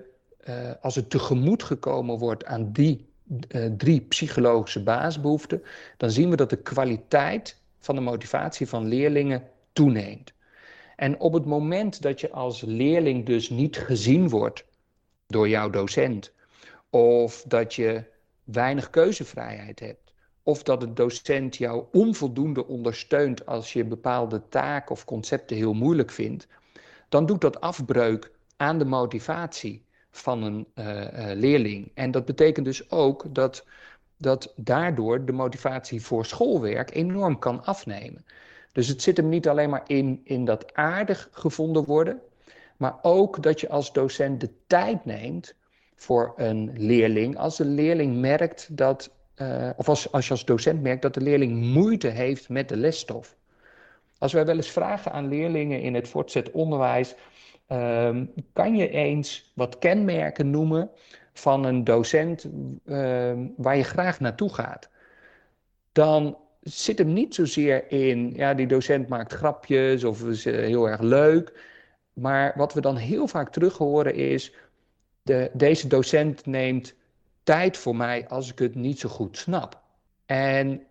[0.48, 3.06] uh, als het tegemoet gekomen wordt aan die
[3.48, 5.62] uh, drie psychologische basisbehoeften,
[5.96, 10.32] dan zien we dat de kwaliteit van de motivatie van leerlingen toeneemt.
[10.96, 14.64] En op het moment dat je als leerling dus niet gezien wordt
[15.26, 16.32] door jouw docent,
[16.90, 18.04] of dat je
[18.44, 25.04] weinig keuzevrijheid hebt, of dat de docent jou onvoldoende ondersteunt als je bepaalde taken of
[25.04, 26.46] concepten heel moeilijk vindt,
[27.08, 29.85] dan doet dat afbreuk aan de motivatie
[30.18, 31.90] van een uh, uh, leerling.
[31.94, 33.64] En dat betekent dus ook dat,
[34.16, 38.24] dat daardoor de motivatie voor schoolwerk enorm kan afnemen.
[38.72, 42.20] Dus het zit hem niet alleen maar in, in dat aardig gevonden worden,
[42.76, 45.54] maar ook dat je als docent de tijd neemt
[45.94, 47.38] voor een leerling.
[47.38, 51.20] Als de leerling merkt dat, uh, of als, als je als docent merkt dat de
[51.20, 53.36] leerling moeite heeft met de lesstof.
[54.18, 57.14] Als wij wel eens vragen aan leerlingen in het voortzet onderwijs,
[57.68, 60.90] um, kan je eens wat kenmerken noemen
[61.32, 62.44] van een docent
[62.84, 64.88] um, waar je graag naartoe gaat?
[65.92, 71.00] Dan zit hem niet zozeer in, ja, die docent maakt grapjes of is heel erg
[71.00, 71.64] leuk.
[72.12, 74.52] Maar wat we dan heel vaak terug horen is,
[75.22, 76.94] de, deze docent neemt
[77.42, 79.80] tijd voor mij als ik het niet zo goed snap.
[80.26, 80.82] En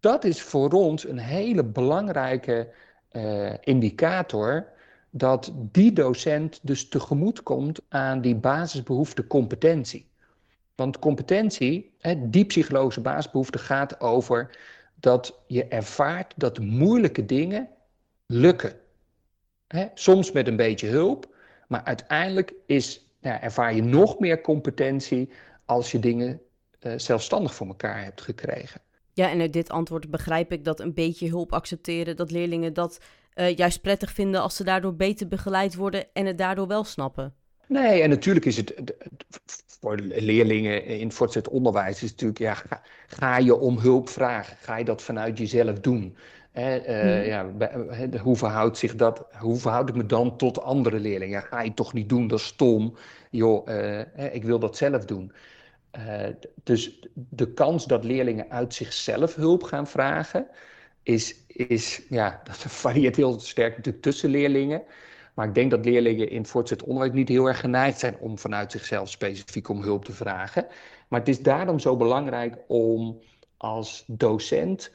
[0.00, 2.68] dat is voor ons een hele belangrijke
[3.12, 4.66] uh, indicator
[5.10, 10.08] dat die docent dus tegemoet komt aan die basisbehoefte competentie.
[10.74, 14.58] Want competentie, die psychologische basisbehoefte gaat over
[14.94, 17.68] dat je ervaart dat moeilijke dingen
[18.26, 18.72] lukken.
[19.94, 21.34] Soms met een beetje hulp,
[21.68, 25.30] maar uiteindelijk is, nou, ervaar je nog meer competentie
[25.64, 26.40] als je dingen
[26.80, 28.80] uh, zelfstandig voor elkaar hebt gekregen.
[29.12, 33.00] Ja, en uit dit antwoord begrijp ik dat een beetje hulp accepteren, dat leerlingen dat
[33.40, 37.34] uh, juist prettig vinden als ze daardoor beter begeleid worden en het daardoor wel snappen.
[37.66, 38.94] Nee, en natuurlijk is het
[39.80, 44.56] voor leerlingen in het voortgezet onderwijs is natuurlijk, ja, ga, ga, je om hulp vragen?
[44.60, 46.16] Ga je dat vanuit jezelf doen?
[46.54, 47.46] uh, ja,
[48.22, 51.40] hoe, verhoudt zich dat, hoe verhoud ik me dan tot andere leerlingen?
[51.40, 52.96] Ja, ga je toch niet doen, dat is stom.
[53.30, 55.32] Joh, uh, ik wil dat zelf doen.
[55.98, 56.26] Uh,
[56.62, 60.46] dus de kans dat leerlingen uit zichzelf hulp gaan vragen,
[61.02, 64.82] is, is ja, dat varieert heel sterk natuurlijk tussen leerlingen.
[65.34, 68.38] Maar ik denk dat leerlingen in het voortgezet onderwijs niet heel erg geneigd zijn om
[68.38, 70.66] vanuit zichzelf specifiek om hulp te vragen.
[71.08, 73.20] Maar het is daarom zo belangrijk om
[73.56, 74.92] als docent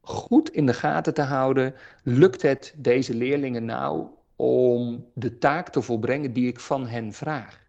[0.00, 5.82] goed in de gaten te houden, lukt het deze leerlingen nou om de taak te
[5.82, 7.60] volbrengen die ik van hen vraag?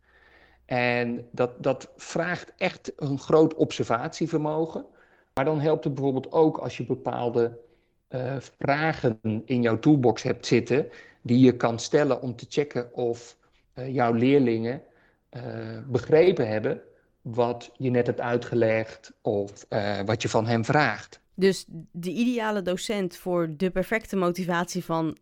[0.65, 4.86] En dat, dat vraagt echt een groot observatievermogen.
[5.34, 7.60] Maar dan helpt het bijvoorbeeld ook als je bepaalde
[8.15, 10.88] uh, vragen in jouw toolbox hebt zitten,
[11.21, 13.38] die je kan stellen om te checken of
[13.76, 14.82] uh, jouw leerlingen
[15.32, 15.41] uh,
[15.88, 16.82] begrepen hebben
[17.21, 19.65] wat je net hebt uitgelegd of
[20.06, 21.21] wat je van hen vraagt.
[21.36, 25.17] Dus de ideale docent voor de perfecte motivatie van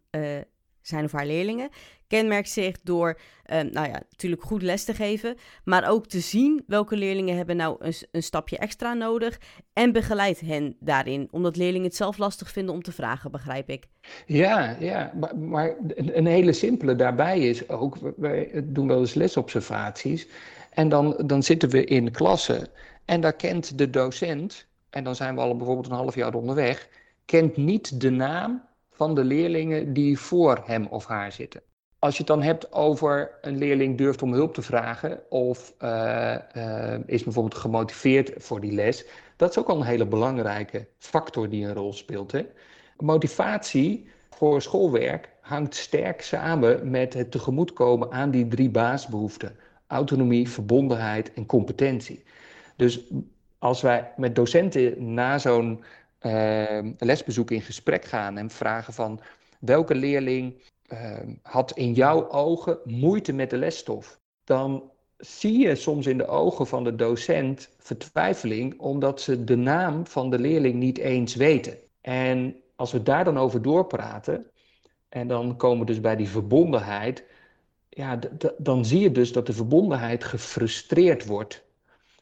[0.81, 1.69] zijn of haar leerlingen
[2.11, 6.63] kenmerkt zich door, uh, nou ja, natuurlijk goed les te geven, maar ook te zien
[6.67, 9.39] welke leerlingen hebben nou een, een stapje extra nodig
[9.73, 13.87] en begeleid hen daarin, omdat leerlingen het zelf lastig vinden om te vragen, begrijp ik.
[14.25, 20.27] Ja, ja maar, maar een hele simpele daarbij is ook, wij doen wel eens lesobservaties
[20.69, 22.67] en dan, dan zitten we in klassen
[23.05, 26.87] en daar kent de docent, en dan zijn we al bijvoorbeeld een half jaar onderweg,
[27.25, 28.69] kent niet de naam
[29.01, 31.61] van de leerlingen die voor hem of haar zitten.
[31.99, 36.35] Als je het dan hebt over een leerling durft om hulp te vragen of uh,
[36.57, 41.49] uh, is bijvoorbeeld gemotiveerd voor die les, dat is ook al een hele belangrijke factor
[41.49, 42.31] die een rol speelt.
[42.31, 42.45] Hè?
[42.97, 49.55] Motivatie voor schoolwerk hangt sterk samen met het tegemoetkomen aan die drie baasbehoeften:
[49.87, 52.23] autonomie, verbondenheid en competentie.
[52.75, 53.03] Dus
[53.59, 55.83] als wij met docenten na zo'n
[56.21, 59.19] uh, lesbezoek in gesprek gaan en vragen van
[59.59, 60.61] welke leerling
[60.93, 66.27] uh, had in jouw ogen moeite met de lesstof, dan zie je soms in de
[66.27, 71.77] ogen van de docent vertwijfeling omdat ze de naam van de leerling niet eens weten.
[72.01, 74.45] En als we daar dan over doorpraten,
[75.09, 77.23] en dan komen we dus bij die verbondenheid,
[77.89, 78.19] ja,
[78.57, 81.63] dan zie je dus dat de verbondenheid gefrustreerd wordt.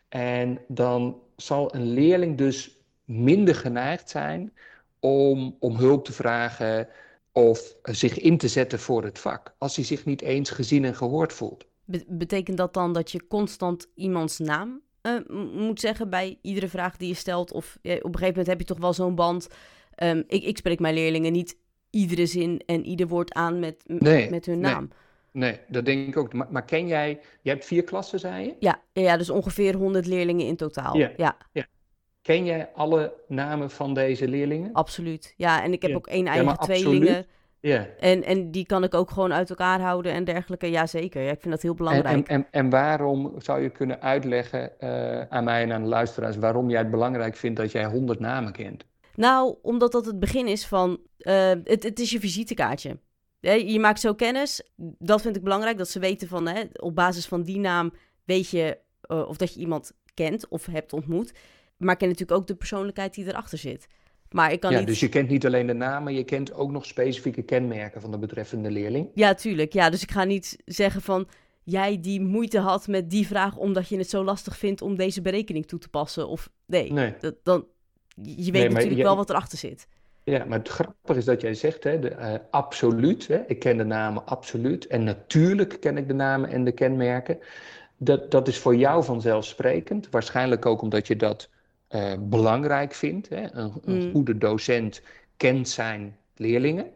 [0.09, 2.78] En dan zal een leerling dus
[3.09, 4.53] minder geneigd zijn
[4.99, 6.87] om, om hulp te vragen
[7.31, 10.95] of zich in te zetten voor het vak, als hij zich niet eens gezien en
[10.95, 11.65] gehoord voelt.
[12.07, 15.19] betekent dat dan dat je constant iemands naam uh,
[15.53, 17.51] moet zeggen bij iedere vraag die je stelt?
[17.51, 19.47] Of op een gegeven moment heb je toch wel zo'n band.
[20.03, 21.57] Um, ik, ik spreek mijn leerlingen niet
[21.89, 24.79] iedere zin en ieder woord aan met, nee, met hun naam.
[24.79, 24.97] Nee.
[25.31, 26.33] Nee, dat denk ik ook.
[26.33, 28.55] Maar, maar, ken jij, je hebt vier klassen, zei je?
[28.59, 30.97] Ja, ja, dus ongeveer 100 leerlingen in totaal.
[30.97, 31.37] Ja, ja.
[31.51, 31.65] ja.
[32.29, 34.73] Ken jij alle namen van deze leerlingen?
[34.73, 35.33] Absoluut.
[35.37, 37.25] Ja, en ik heb ook één eigen ja, tweelingen.
[37.59, 37.87] Ja.
[37.99, 40.69] En, en die kan ik ook gewoon uit elkaar houden en dergelijke.
[40.69, 42.27] Jazeker, ja, ik vind dat heel belangrijk.
[42.27, 46.37] En, en, en waarom zou je kunnen uitleggen uh, aan mij en aan de luisteraars...
[46.37, 48.85] waarom jij het belangrijk vindt dat jij honderd namen kent?
[49.15, 50.99] Nou, omdat dat het begin is van...
[51.19, 52.99] Uh, het, het is je visitekaartje.
[53.39, 54.69] Je maakt zo kennis.
[54.99, 56.47] Dat vind ik belangrijk, dat ze weten van...
[56.47, 57.93] Hè, op basis van die naam
[58.25, 61.33] weet je uh, of dat je iemand kent of hebt ontmoet
[61.79, 63.87] maar ik ken natuurlijk ook de persoonlijkheid die erachter zit.
[64.31, 64.87] Maar ik kan ja, niet...
[64.87, 68.17] dus je kent niet alleen de namen, je kent ook nog specifieke kenmerken van de
[68.17, 69.09] betreffende leerling.
[69.13, 69.73] Ja, tuurlijk.
[69.73, 71.27] Ja, dus ik ga niet zeggen van
[71.63, 75.21] jij die moeite had met die vraag omdat je het zo lastig vindt om deze
[75.21, 76.27] berekening toe te passen.
[76.27, 77.13] Of nee, nee.
[77.19, 77.65] Dat, dan,
[78.15, 79.87] je weet natuurlijk wel wat erachter zit.
[80.23, 83.77] Ja, maar het grappige is dat jij zegt, hè, de, uh, absoluut, hè, ik ken
[83.77, 84.87] de namen absoluut.
[84.87, 87.39] En natuurlijk ken ik de namen en de kenmerken.
[87.97, 90.09] Dat, dat is voor jou vanzelfsprekend.
[90.09, 91.49] Waarschijnlijk ook omdat je dat
[91.89, 93.29] uh, belangrijk vindt.
[93.29, 93.53] Hè?
[93.53, 94.11] Een, een mm.
[94.11, 95.01] goede docent
[95.37, 96.91] kent zijn leerlingen.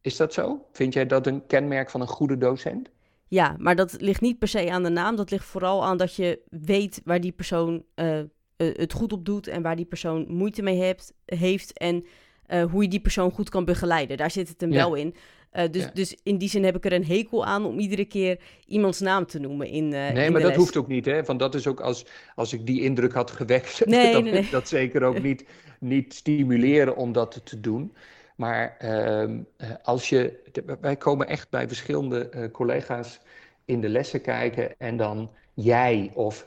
[0.00, 0.66] Is dat zo?
[0.72, 2.90] Vind jij dat een kenmerk van een goede docent?
[3.28, 5.16] Ja, maar dat ligt niet per se aan de naam.
[5.16, 8.20] Dat ligt vooral aan dat je weet waar die persoon uh,
[8.56, 12.04] het goed op doet en waar die persoon moeite mee hebt, heeft en
[12.48, 14.16] uh, hoe je die persoon goed kan begeleiden.
[14.16, 15.14] Daar zit het hem wel in.
[15.56, 18.40] Uh, dus, dus in die zin heb ik er een hekel aan om iedere keer
[18.66, 19.84] iemands naam te noemen in.
[19.84, 21.22] Uh, nee, in maar dat hoeft ook niet, hè?
[21.22, 24.50] Want dat is ook als, als ik die indruk had gewekt, nee, dan nee, nee.
[24.50, 25.44] dat zeker ook niet,
[25.78, 27.94] niet stimuleren om dat te doen.
[28.36, 29.40] Maar uh,
[29.82, 30.40] als je,
[30.80, 33.20] wij komen echt bij verschillende collega's
[33.64, 36.46] in de lessen kijken en dan jij of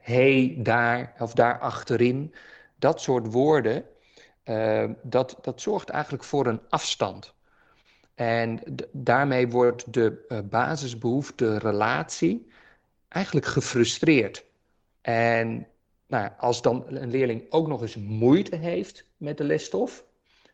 [0.00, 2.34] hey daar of daar achterin,
[2.76, 3.84] dat soort woorden,
[5.02, 7.34] dat, dat zorgt eigenlijk voor een afstand.
[8.14, 8.60] En
[8.92, 12.50] daarmee wordt de basisbehoefte relatie
[13.08, 14.44] eigenlijk gefrustreerd.
[15.00, 15.66] En
[16.06, 20.04] nou, als dan een leerling ook nog eens moeite heeft met de lesstof,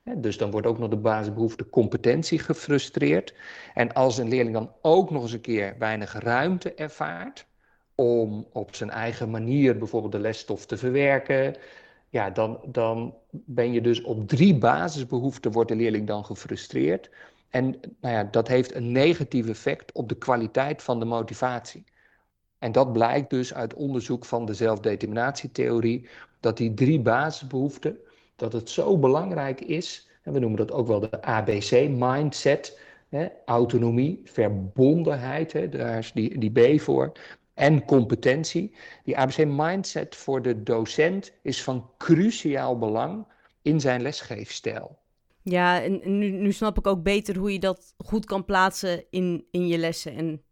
[0.03, 3.35] hè, dus dan wordt ook nog de basisbehoefte competentie gefrustreerd.
[3.75, 7.47] En als een leerling dan ook nog eens een keer weinig ruimte ervaart
[7.95, 11.57] om op zijn eigen manier bijvoorbeeld de lesstof te verwerken,
[12.09, 17.11] ja, dan, dan ben je dus op drie basisbehoeften wordt de leerling dan gefrustreerd.
[17.51, 21.85] En nou ja, dat heeft een negatief effect op de kwaliteit van de motivatie.
[22.59, 26.09] En dat blijkt dus uit onderzoek van de zelfdeterminatietheorie,
[26.41, 27.99] dat die drie basisbehoeften,
[28.37, 32.79] dat het zo belangrijk is, en we noemen dat ook wel de ABC-mindset,
[33.45, 37.13] autonomie, verbondenheid, hè, daar is die, die B voor,
[37.55, 38.75] en competentie.
[39.05, 43.27] Die ABC-mindset voor de docent is van cruciaal belang
[43.63, 44.99] in zijn lesgeefstijl.
[45.51, 49.67] Ja, en nu, snap ik ook beter hoe je dat goed kan plaatsen in, in
[49.67, 50.15] je lessen.
[50.15, 50.43] En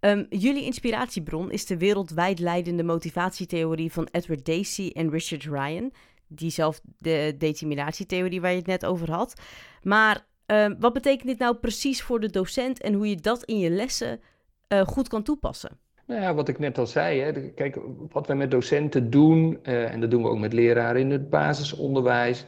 [0.00, 5.92] Um, jullie inspiratiebron is de wereldwijd leidende motivatietheorie van Edward Dacey en Richard Ryan.
[6.26, 9.40] Diezelfde determinatietheorie waar je het net over had.
[9.82, 13.58] Maar um, wat betekent dit nou precies voor de docent en hoe je dat in
[13.58, 14.20] je lessen
[14.68, 15.78] uh, goed kan toepassen?
[16.06, 17.78] Nou ja, wat ik net al zei, hè, kijk,
[18.10, 21.30] wat wij met docenten doen, uh, en dat doen we ook met leraren in het
[21.30, 22.44] basisonderwijs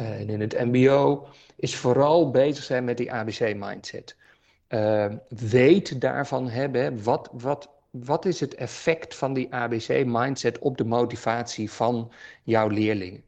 [0.00, 4.16] uh, en in het MBO, is vooral bezig zijn met die ABC-mindset
[4.68, 7.02] uh, weet daarvan hebben.
[7.02, 13.24] Wat, wat, wat is het effect van die ABC-mindset op de motivatie van jouw leerlingen?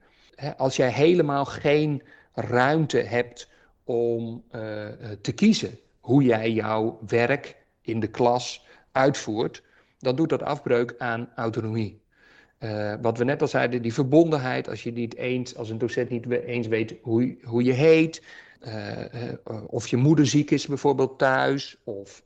[0.57, 3.51] als jij helemaal geen ruimte hebt
[3.85, 4.87] om uh,
[5.21, 9.63] te kiezen hoe jij jouw werk in de klas uitvoert,
[9.99, 12.03] dan doet dat afbreuk aan autonomie.
[12.61, 16.11] Uh, wat we net al zeiden, die verbondenheid, als je niet eens, als een docent
[16.11, 18.23] niet eens weet hoe, hoe je heet,
[18.67, 19.33] uh,
[19.67, 22.23] of je moeder ziek is bijvoorbeeld thuis, of,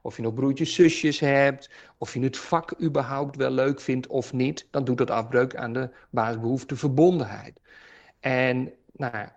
[0.00, 4.32] of je nog broertjes, zusjes hebt, of je het vak überhaupt wel leuk vindt of
[4.32, 7.60] niet, dan doet dat afbreuk aan de basisbehoefte verbondenheid.
[8.20, 9.28] En nou,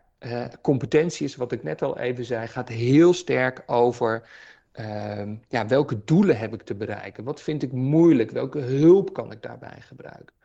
[0.61, 4.29] competentie is, wat ik net al even zei, gaat heel sterk over
[4.75, 7.23] ehm, ja, welke doelen heb ik te bereiken?
[7.23, 8.31] Wat vind ik moeilijk?
[8.31, 10.35] Welke hulp kan ik daarbij gebruiken?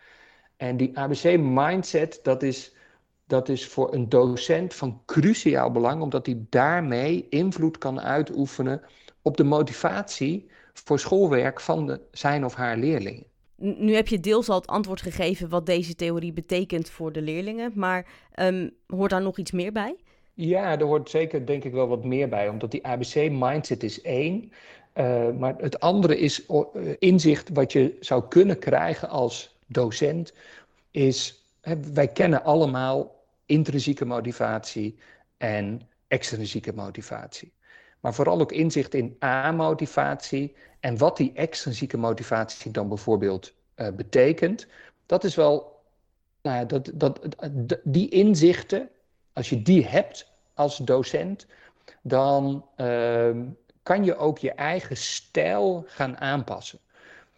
[0.56, 2.74] En die ABC-mindset, dat is
[3.30, 8.82] dat is voor een docent van cruciaal belang, omdat hij daarmee invloed kan uitoefenen
[9.22, 13.24] op de motivatie voor schoolwerk van de, zijn of haar leerlingen.
[13.56, 17.72] Nu heb je deels al het antwoord gegeven wat deze theorie betekent voor de leerlingen,
[17.74, 19.96] maar um, hoort daar nog iets meer bij?
[20.40, 24.52] Ja, er hoort zeker denk ik wel wat meer bij, omdat die ABC-mindset is één.
[24.94, 26.62] Uh, maar het andere is uh,
[26.98, 30.32] inzicht wat je zou kunnen krijgen als docent,
[30.90, 31.44] is
[31.92, 34.98] wij kennen allemaal intrinsieke motivatie
[35.36, 37.52] en extrinsieke motivatie.
[38.00, 44.66] Maar vooral ook inzicht in A-motivatie en wat die extrinsieke motivatie dan bijvoorbeeld uh, betekent.
[45.06, 45.82] Dat is wel,
[46.42, 47.20] nou ja, dat, dat,
[47.84, 48.88] die inzichten,
[49.40, 51.46] als je die hebt als docent,
[52.02, 53.30] dan uh,
[53.82, 56.78] kan je ook je eigen stijl gaan aanpassen.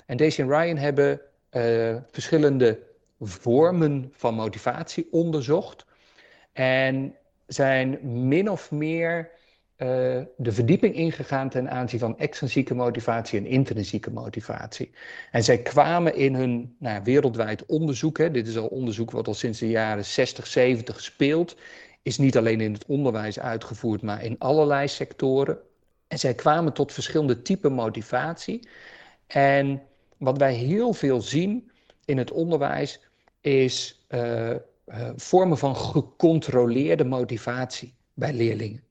[0.06, 1.20] En Daisy en Ryan hebben
[1.52, 2.78] uh, verschillende
[3.20, 5.84] vormen van motivatie onderzocht.
[6.52, 7.14] En
[7.46, 9.30] zijn min of meer
[9.82, 9.88] uh,
[10.36, 14.90] de verdieping ingegaan ten aanzien van extrinsieke motivatie en intrinsieke motivatie.
[15.30, 19.34] En zij kwamen in hun nou, wereldwijd onderzoek, hè, dit is al onderzoek wat al
[19.34, 21.56] sinds de jaren 60, 70 speelt,
[22.02, 25.58] is niet alleen in het onderwijs uitgevoerd, maar in allerlei sectoren.
[26.08, 28.68] En zij kwamen tot verschillende typen motivatie.
[29.26, 29.82] En
[30.16, 31.70] wat wij heel veel zien
[32.04, 33.00] in het onderwijs
[33.40, 34.58] is uh, uh,
[35.16, 38.82] vormen van gecontroleerde motivatie bij leerlingen.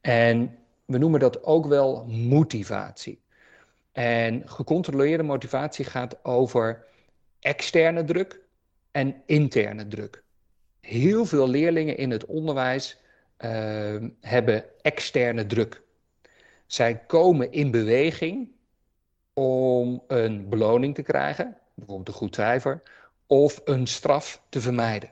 [0.00, 3.20] En we noemen dat ook wel motivatie.
[3.92, 6.84] En gecontroleerde motivatie gaat over
[7.40, 8.40] externe druk
[8.90, 10.24] en interne druk.
[10.88, 12.98] Heel veel leerlingen in het onderwijs
[13.38, 15.82] uh, hebben externe druk.
[16.66, 18.48] Zij komen in beweging
[19.32, 22.82] om een beloning te krijgen, bijvoorbeeld een goed cijfer,
[23.26, 25.10] of een straf te vermijden.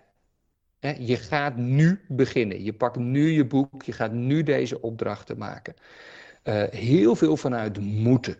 [0.98, 2.62] Je gaat nu beginnen.
[2.62, 3.82] Je pakt nu je boek.
[3.82, 5.74] Je gaat nu deze opdrachten maken.
[6.44, 8.36] Uh, heel veel vanuit moeten.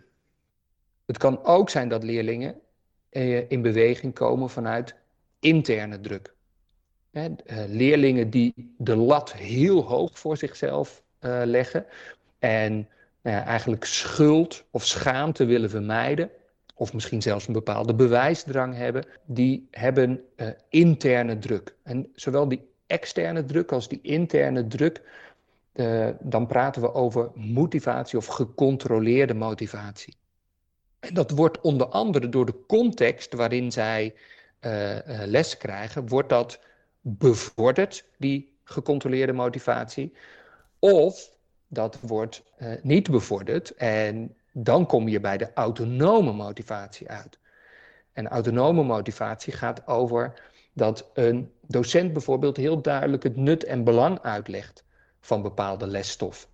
[1.05, 2.59] Het kan ook zijn dat leerlingen
[3.11, 4.95] uh, in beweging komen vanuit
[5.39, 6.35] interne druk.
[7.17, 7.29] Hè,
[7.67, 11.03] leerlingen die de lat heel hoog voor zichzelf
[11.43, 11.85] leggen
[12.39, 12.87] en
[13.21, 16.29] nou eigenlijk schuld of schaamte willen vermijden
[16.73, 21.75] of misschien zelfs een bepaalde bewijsdrang hebben, die hebben uh, interne druk.
[21.83, 25.01] En zowel die externe druk als die interne druk,
[26.19, 30.13] dan praten we over motivatie of gecontroleerde motivatie.
[30.99, 34.13] En dat wordt onder andere door de context waarin zij
[35.25, 36.59] les krijgen, wordt dat
[37.07, 40.13] bevorderd, die gecontroleerde motivatie.
[40.79, 41.35] Of
[41.67, 42.43] dat wordt
[42.81, 47.39] niet bevorderd en dan kom je bij de autonome motivatie uit.
[48.13, 50.41] En autonome motivatie gaat over
[50.73, 54.83] dat een docent bijvoorbeeld heel duidelijk het nut en belang uitlegt
[55.19, 56.49] van bepaalde lesstof.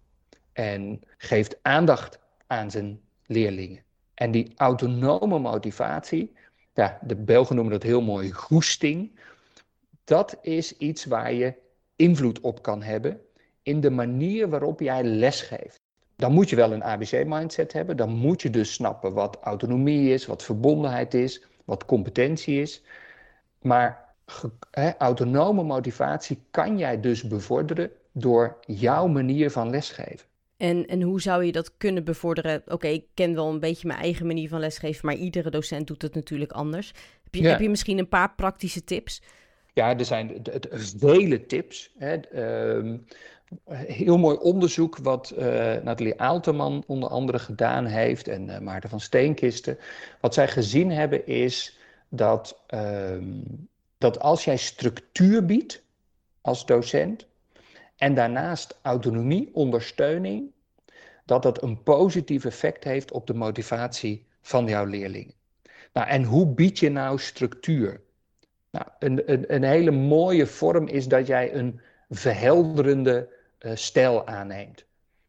[0.53, 3.83] En geeft aandacht aan zijn leerlingen.
[4.13, 6.35] En die autonome motivatie,
[6.73, 9.19] ja, de Belgen noemen dat heel mooi goesting,
[10.03, 11.53] dat is iets waar je
[11.95, 13.21] invloed op kan hebben
[13.63, 15.83] in de manier waarop jij lesgeeft
[16.15, 17.97] dan moet je wel een ABC-mindset hebben.
[17.97, 22.83] Dan moet je dus snappen wat autonomie is, wat verbondenheid is, wat competentie is.
[23.61, 24.15] Maar
[24.97, 30.27] autonome motivatie kan jij dus bevorderen door jouw manier van lesgeven.
[30.57, 32.63] En, en hoe zou je dat kunnen bevorderen?
[32.67, 36.01] Oké, ik ken wel een beetje mijn eigen manier van lesgeven, maar iedere docent doet
[36.01, 36.93] het natuurlijk anders.
[37.23, 39.21] Heb je, heb je misschien een paar praktische tips?
[39.73, 41.91] Ja, er zijn vele tips.
[41.97, 42.15] Hè.
[42.15, 42.97] Ehm,
[43.71, 45.45] heel mooi onderzoek wat uh,
[45.83, 49.77] Nathalie Aalterman onder andere gedaan heeft en uh, Maarten van Steenkisten.
[50.21, 51.77] Wat zij gezien hebben is
[52.09, 53.17] dat, uh,
[53.97, 55.83] dat als jij structuur biedt
[56.41, 57.27] als docent
[57.97, 60.51] en daarnaast autonomie, ondersteuning,
[61.25, 65.33] dat dat een positief effect heeft op de motivatie van jouw leerlingen.
[65.93, 68.01] Nou, en hoe bied je nou structuur?
[68.73, 74.85] Nou, een, een, een hele mooie vorm is dat jij een verhelderende uh, stijl aanneemt.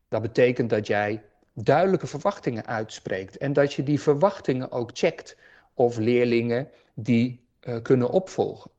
[0.08, 1.22] Dat betekent dat jij
[1.52, 5.36] duidelijke verwachtingen uitspreekt en dat je die verwachtingen ook checkt
[5.74, 8.70] of leerlingen die uh, kunnen opvolgen.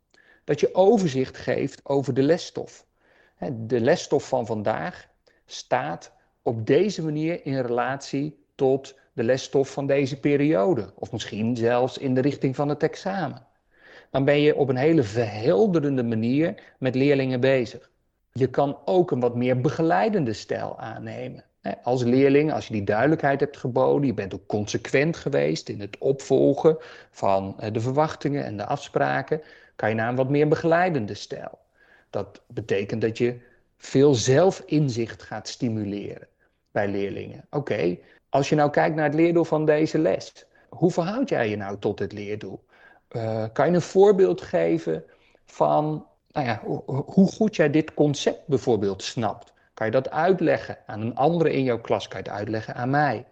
[0.43, 2.85] Dat je overzicht geeft over de lesstof.
[3.51, 5.07] De lesstof van vandaag
[5.45, 6.11] staat
[6.41, 12.13] op deze manier in relatie tot de lesstof van deze periode, of misschien zelfs in
[12.13, 13.47] de richting van het examen.
[14.15, 17.89] Dan ben je op een hele verhelderende manier met leerlingen bezig.
[18.31, 21.43] Je kan ook een wat meer begeleidende stijl aannemen.
[21.83, 25.97] Als leerling, als je die duidelijkheid hebt geboden, je bent ook consequent geweest in het
[25.97, 26.77] opvolgen
[27.11, 29.41] van eh, de verwachtingen en de afspraken,
[29.75, 31.59] kan je naar een wat meer begeleidende stijl.
[32.09, 33.37] Dat betekent dat je
[33.77, 36.27] veel zelfinzicht gaat stimuleren
[36.71, 37.45] bij leerlingen.
[37.49, 37.97] Oké,
[38.29, 41.79] als je nou kijkt naar het leerdoel van deze les, hoe verhoud jij je nou
[41.79, 42.64] tot het leerdoel?
[43.15, 45.03] Uh, kan je een voorbeeld geven
[45.45, 46.61] van nou ja,
[47.05, 49.53] hoe goed jij dit concept bijvoorbeeld snapt.
[49.73, 52.07] Kan je dat uitleggen aan een andere in jouw klas?
[52.07, 53.25] Kan je het uitleggen aan mij?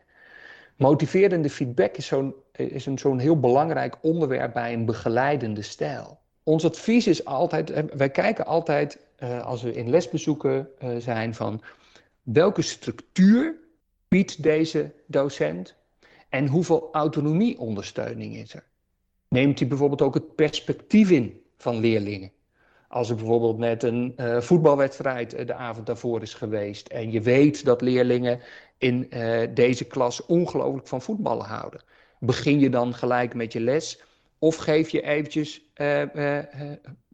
[0.75, 6.19] Motiverende feedback is zo'n is een heel belangrijk onderwerp bij een begeleidende stijl.
[6.43, 10.67] Ons advies is altijd, eh, wij kijken altijd uh, als we in lesbezoeken
[10.97, 11.61] zijn van
[12.21, 13.55] welke structuur
[14.07, 15.75] biedt deze docent
[16.29, 18.63] en hoeveel autonomieondersteuning is er.
[19.33, 22.31] Neemt hij bijvoorbeeld ook het perspectief in van leerlingen?
[22.87, 27.21] Als er bijvoorbeeld net een uh, voetbalwedstrijd uh, de avond daarvoor is geweest en je
[27.21, 28.39] weet dat leerlingen
[28.77, 31.83] in uh, deze klas ongelooflijk van voetballen houden.
[32.19, 34.01] Begin je dan gelijk met je les
[34.39, 35.71] of geef je eventjes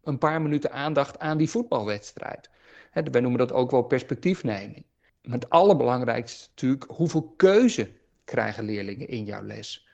[0.04, 2.50] een paar minuten aandacht aan die voetbalwedstrijd?
[2.92, 4.86] Hè, wij noemen dat ook wel perspectiefneming.
[5.22, 7.90] Maar het allerbelangrijkste is natuurlijk hoeveel keuze
[8.24, 9.89] krijgen leerlingen in jouw les?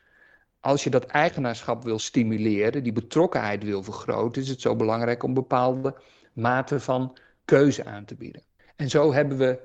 [0.65, 5.33] Als je dat eigenaarschap wil stimuleren, die betrokkenheid wil vergroten, is het zo belangrijk om
[5.33, 5.95] bepaalde
[6.33, 8.41] mate van keuze aan te bieden.
[8.75, 9.59] En zo hebben we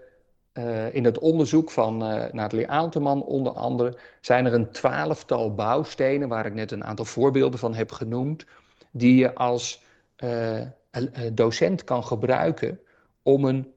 [0.54, 6.28] uh, in het onderzoek van uh, Nathalie Aalteman onder andere, zijn er een twaalftal bouwstenen,
[6.28, 8.44] waar ik net een aantal voorbeelden van heb genoemd,
[8.90, 9.82] die je als
[10.24, 10.60] uh,
[11.32, 12.80] docent kan gebruiken
[13.22, 13.72] om een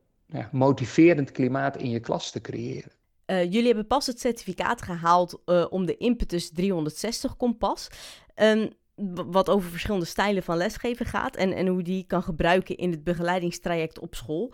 [0.52, 2.92] motiverend klimaat in je klas te creëren.
[3.28, 7.88] Uh, jullie hebben pas het certificaat gehaald uh, om de Impetus 360 kompas.
[8.36, 8.70] Um,
[9.32, 13.04] wat over verschillende stijlen van lesgeven gaat en, en hoe die kan gebruiken in het
[13.04, 14.54] begeleidingstraject op school.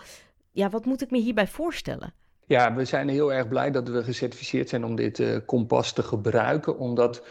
[0.51, 2.13] Ja, wat moet ik me hierbij voorstellen?
[2.45, 6.03] Ja, we zijn heel erg blij dat we gecertificeerd zijn om dit uh, kompas te
[6.03, 7.23] gebruiken, omdat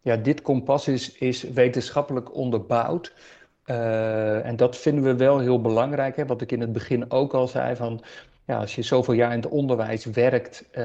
[0.00, 3.12] ja, dit kompas is, is wetenschappelijk onderbouwd.
[3.66, 6.16] Uh, en dat vinden we wel heel belangrijk.
[6.16, 6.26] Hè?
[6.26, 8.02] Wat ik in het begin ook al zei, van
[8.50, 10.82] ja, als je zoveel jaar in het onderwijs werkt, uh,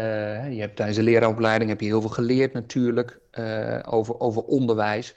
[0.54, 5.16] je hebt tijdens de leraaropleiding heb je heel veel geleerd natuurlijk uh, over, over onderwijs.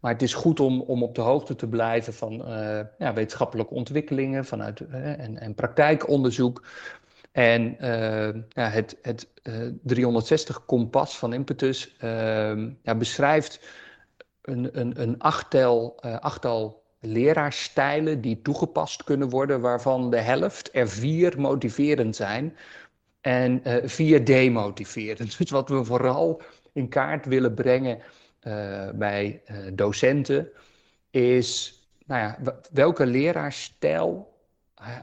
[0.00, 2.32] Maar het is goed om, om op de hoogte te blijven van
[2.98, 6.66] ja, wetenschappelijke ontwikkelingen vanuit, en, en praktijkonderzoek.
[7.32, 7.76] En
[8.48, 9.28] ja, het, het
[9.82, 11.96] 360 kompas van Impetus
[12.82, 13.60] ja, beschrijft
[14.42, 21.40] een, een, een achttal, achttal leraarstijlen die toegepast kunnen worden, waarvan de helft er vier
[21.40, 22.56] motiverend zijn
[23.20, 25.36] en uh, vier demotiverend.
[25.38, 26.42] Dus wat we vooral
[26.72, 27.98] in kaart willen brengen
[28.42, 30.48] uh, bij uh, docenten
[31.10, 32.38] is, nou ja,
[32.72, 34.32] welke leraarstijl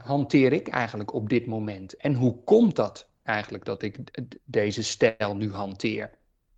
[0.02, 1.96] hanteer ik eigenlijk op dit moment?
[1.96, 3.96] En hoe komt dat eigenlijk dat ik
[4.44, 6.10] deze stijl nu hanteer?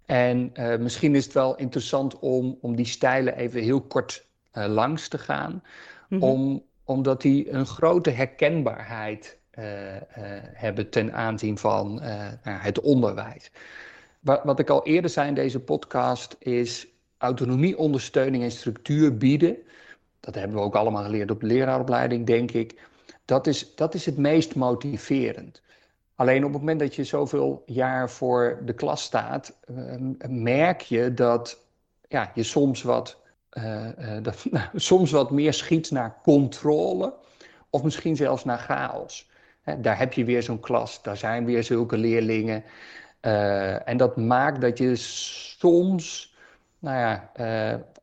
[0.06, 5.08] En misschien is het wel interessant om, om die stijlen even heel kort uh, langs
[5.08, 5.60] te gaan, mm
[6.08, 6.22] -hmm.
[6.22, 10.00] om, omdat die een grote herkenbaarheid uh, uh,
[10.52, 13.50] hebben ten aanzien van nou, het onderwijs.
[14.20, 16.86] Wat, wat ik al eerder zei in deze podcast is
[17.18, 19.56] autonomie, ondersteuning en structuur bieden.
[20.20, 22.80] Dat hebben we ook allemaal geleerd op de leraaropleiding, denk ik.
[23.24, 25.62] Dat is, dat is het meest motiverend.
[26.14, 29.58] Alleen op het moment dat je zoveel jaar voor de klas staat,
[30.28, 31.58] merk je dat
[32.08, 33.22] ja, je soms wat
[34.22, 37.14] dat nou, soms wat meer schiet naar controle
[37.70, 39.30] of misschien zelfs naar chaos.
[39.78, 42.64] Daar heb je weer zo'n klas, daar zijn weer zulke leerlingen.
[43.22, 46.34] Uh, en dat maakt dat je soms
[46.78, 47.30] nou ja,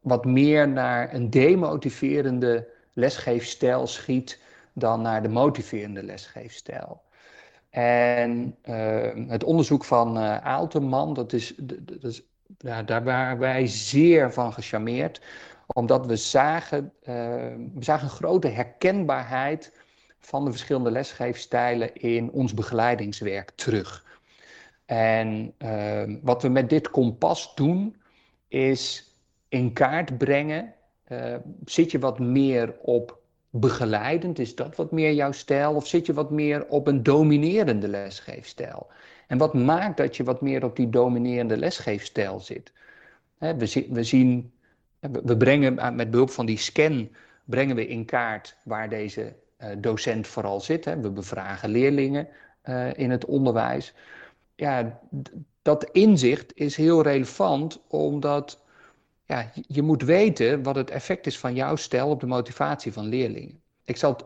[0.02, 4.40] wat meer naar een demotiverende lesgeefstijl schiet
[4.74, 7.02] dan naar de motiverende lesgeefstijl.
[7.70, 8.56] En
[9.28, 12.31] het onderzoek van Aalteman, dat is, dat is
[12.62, 15.22] ja, daar waren wij zeer van gecharmeerd,
[15.68, 17.16] omdat we zagen, uh,
[17.74, 19.74] we zagen een grote herkenbaarheid
[20.20, 24.06] van de verschillende lesgeefstijlen in ons begeleidingswerk terug.
[24.86, 27.96] En uh, wat we met dit kompas doen,
[28.48, 29.16] is
[29.50, 30.74] in kaart brengen.
[31.08, 31.36] Uh,
[31.66, 34.40] zit je wat meer op begeleidend?
[34.40, 35.76] Is dat wat meer jouw stijl?
[35.76, 38.88] Of zit je wat meer op een dominerende lesgeefstijl?
[39.32, 42.72] En wat maakt dat je wat meer op die dominerende lesgeefstijl zit?
[43.38, 44.52] we, we zien,
[45.00, 47.10] we brengen met behulp van die scan,
[47.46, 50.86] brengen we in kaart waar deze uh, docent vooral zit.
[50.86, 52.28] We bevragen leerlingen
[52.64, 53.94] uh, in het onderwijs.
[54.56, 55.00] Ja,
[55.62, 58.64] dat inzicht is heel relevant, omdat
[59.26, 63.06] ja, je moet weten wat het effect is van jouw stijl op de motivatie van
[63.06, 63.62] leerlingen.
[63.86, 64.18] Ik zal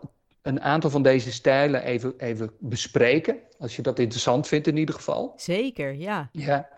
[0.45, 3.37] een aantal van deze stijlen even, even bespreken.
[3.59, 5.33] Als je dat interessant vindt in ieder geval.
[5.35, 6.29] Zeker, ja.
[6.31, 6.69] Ja.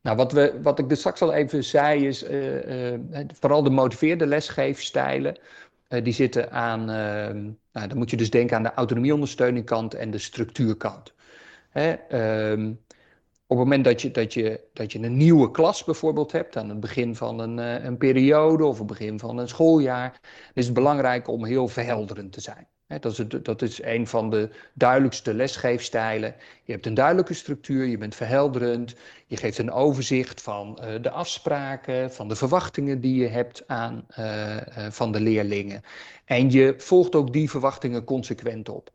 [0.00, 2.98] Nou, wat, we, wat ik dus straks al even zei is, uh, uh,
[3.38, 5.38] vooral de motiveerde lesgeefstijlen,
[5.88, 6.84] uh, die zitten aan,
[7.72, 11.12] nou, dan moet je dus denken aan de autonomieondersteuningkant en de structuurkant.
[11.70, 12.70] Hè, ehm,
[13.46, 16.68] op het moment dat je, dat, je, dat je een nieuwe klas bijvoorbeeld hebt, aan
[16.68, 20.20] het begin van een, een periode of het begin van een schooljaar,
[20.54, 22.68] is het belangrijk om heel verhelderend te zijn.
[22.98, 26.34] Dat is, dat is een van de duidelijkste lesgeefstijlen.
[26.64, 28.94] Je hebt een duidelijke structuur, je bent verhelderend,
[29.26, 34.06] je geeft een overzicht van uh, de afspraken, van de verwachtingen die je hebt aan,
[34.18, 34.60] uh, uh,
[34.90, 35.82] van de leerlingen.
[36.24, 38.90] En je volgt ook die verwachtingen consequent op.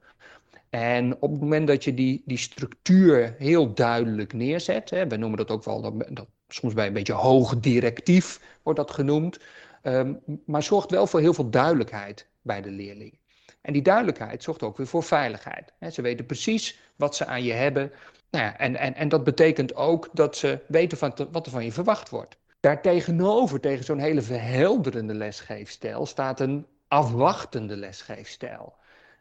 [0.69, 5.37] En op het moment dat je die, die structuur heel duidelijk neerzet, hè, we noemen
[5.37, 9.39] dat ook wel, dat, dat, soms bij een beetje hoog directief wordt dat genoemd,
[9.83, 13.23] um, maar zorgt wel voor heel veel duidelijkheid bij de leerlingen.
[13.65, 15.73] En die duidelijkheid zorgt ook weer voor veiligheid.
[15.91, 17.91] Ze weten precies wat ze aan je hebben.
[18.29, 21.63] Nou ja, en, en, en dat betekent ook dat ze weten van wat er van
[21.63, 22.37] je verwacht wordt.
[22.59, 28.73] Daartegenover, tegen zo'n hele verhelderende lesgeefstijl, staat een afwachtende lesgeefstijl.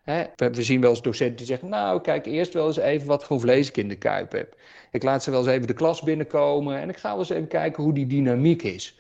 [0.05, 3.41] we, zien wel eens docenten die zeggen, nou kijk eerst wel eens even wat voor
[3.41, 4.57] vlees ik in de kuip heb.
[4.91, 7.49] Ik laat ze wel eens even de klas binnenkomen en ik ga wel eens even
[7.49, 8.99] kijken hoe die dynamiek is.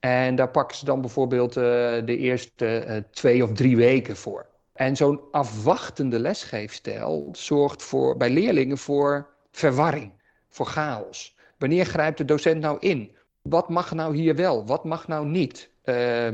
[0.00, 1.62] En daar pakken ze dan bijvoorbeeld uh,
[2.04, 4.46] de eerste uh, twee of drie weken voor.
[4.76, 10.12] En zo'n afwachtende lesgeefstijl zorgt voor, bij leerlingen voor verwarring,
[10.48, 11.36] voor chaos.
[11.58, 13.16] Wanneer grijpt de docent nou in?
[13.42, 14.66] Wat mag nou hier wel?
[14.66, 15.70] Wat mag nou niet?
[15.84, 16.28] Uh,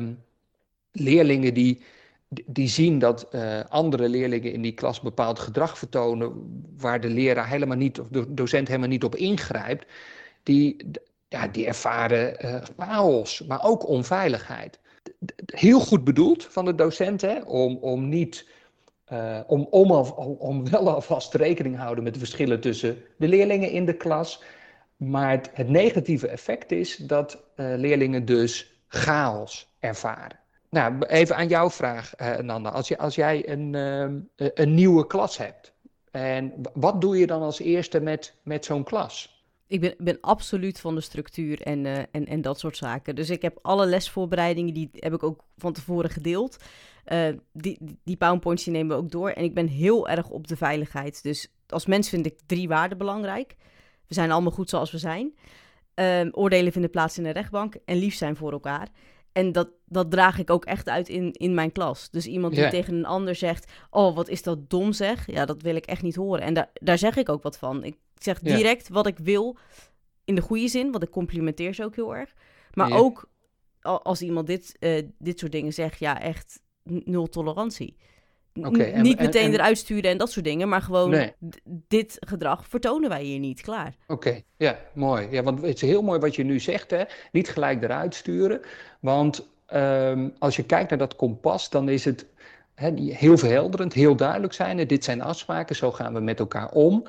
[0.93, 1.83] leerlingen die,
[2.29, 6.33] die zien dat uh, andere leerlingen in die klas bepaald gedrag vertonen,
[6.77, 9.87] waar de leraar helemaal niet, of de docent helemaal niet op ingrijpt,
[10.43, 10.91] die,
[11.29, 14.81] ja, die ervaren uh, chaos, maar ook onveiligheid
[15.47, 18.51] heel goed bedoeld van de docent, om, om niet.
[19.13, 19.91] Uh, om, om,
[20.39, 24.43] om wel alvast rekening te houden met de verschillen tussen de leerlingen in de klas.
[24.97, 30.39] Maar het, negatieve effect is dat uh, leerlingen dus chaos ervaren.
[30.69, 32.71] Nou, even aan jouw vraag, uh, Nanda.
[32.71, 33.75] Als, je, als jij een,
[34.37, 35.73] een nieuwe klas hebt,
[36.11, 39.42] en wat doe je dan als eerste met, met zo'n klas?
[39.67, 43.15] Ik ben, ben absoluut van de structuur en, uh, en, en dat soort zaken.
[43.15, 46.57] Dus ik heb alle lesvoorbereidingen, die heb ik ook van tevoren gedeeld.
[47.07, 49.31] Uh, die, die PowerPoints die nemen we ook door.
[49.31, 51.23] En ik ben heel erg op de veiligheid.
[51.23, 53.57] Dus als mens vind ik drie waarden belangrijk.
[54.09, 55.35] We zijn allemaal goed zoals we zijn.
[55.95, 58.89] Uh, oordelen vinden plaats in de rechtbank en lief zijn voor elkaar.
[59.33, 62.11] En dat, dat draag ik ook echt uit in, in mijn klas.
[62.11, 65.27] Dus iemand die tegen een ander zegt: Oh, wat is dat dom zeg?
[65.31, 66.43] Ja, dat wil ik echt niet horen.
[66.43, 67.85] En daar daar zeg ik ook wat van.
[67.85, 69.57] Ik zeg direct wat ik wil
[70.25, 72.35] in de goede zin, want ik complimenteer ze ook heel erg.
[72.75, 73.31] Maar ook
[73.81, 77.97] als iemand dit, uh, dit soort dingen zegt, ja, echt nul tolerantie.
[78.55, 81.31] Okay, niet meteen eruit sturen en dat soort dingen, maar gewoon
[81.89, 83.95] dit gedrag vertonen wij hier niet, klaar.
[84.07, 85.29] Oké, ja, mooi.
[85.31, 87.03] Ja, want het is heel mooi wat je nu zegt, hè?
[87.33, 88.61] niet gelijk eruit sturen.
[89.01, 92.27] Want um, als je kijkt naar dat kompas, dan is het
[92.75, 94.87] hè, heel verhelderend, heel duidelijk zijn.
[94.87, 97.07] Dit zijn afspraken, zo gaan we met elkaar om.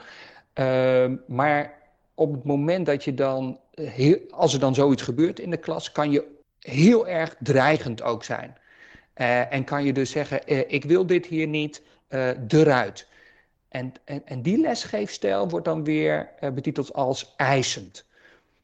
[0.59, 1.73] Uh, maar
[2.13, 5.91] op het moment dat je dan, heel, als er dan zoiets gebeurt in de klas,
[5.91, 6.27] kan je
[6.59, 8.57] heel erg dreigend ook zijn.
[9.15, 11.81] Uh, en kan je dus zeggen, uh, ik wil dit hier niet,
[12.47, 13.07] eruit.
[13.69, 18.05] En, en, en die lesgeefstijl wordt dan weer betiteld als eisend.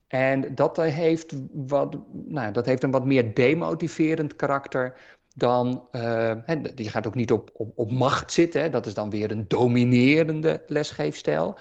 [0.08, 4.96] En dat heeft, wat, nou, dat heeft een wat meer demotiverend karakter
[5.36, 6.32] dan, uh,
[6.76, 10.62] die gaat ook niet op, op, op macht zitten, dat is dan weer een dominerende
[10.68, 11.58] lesgeefstijl.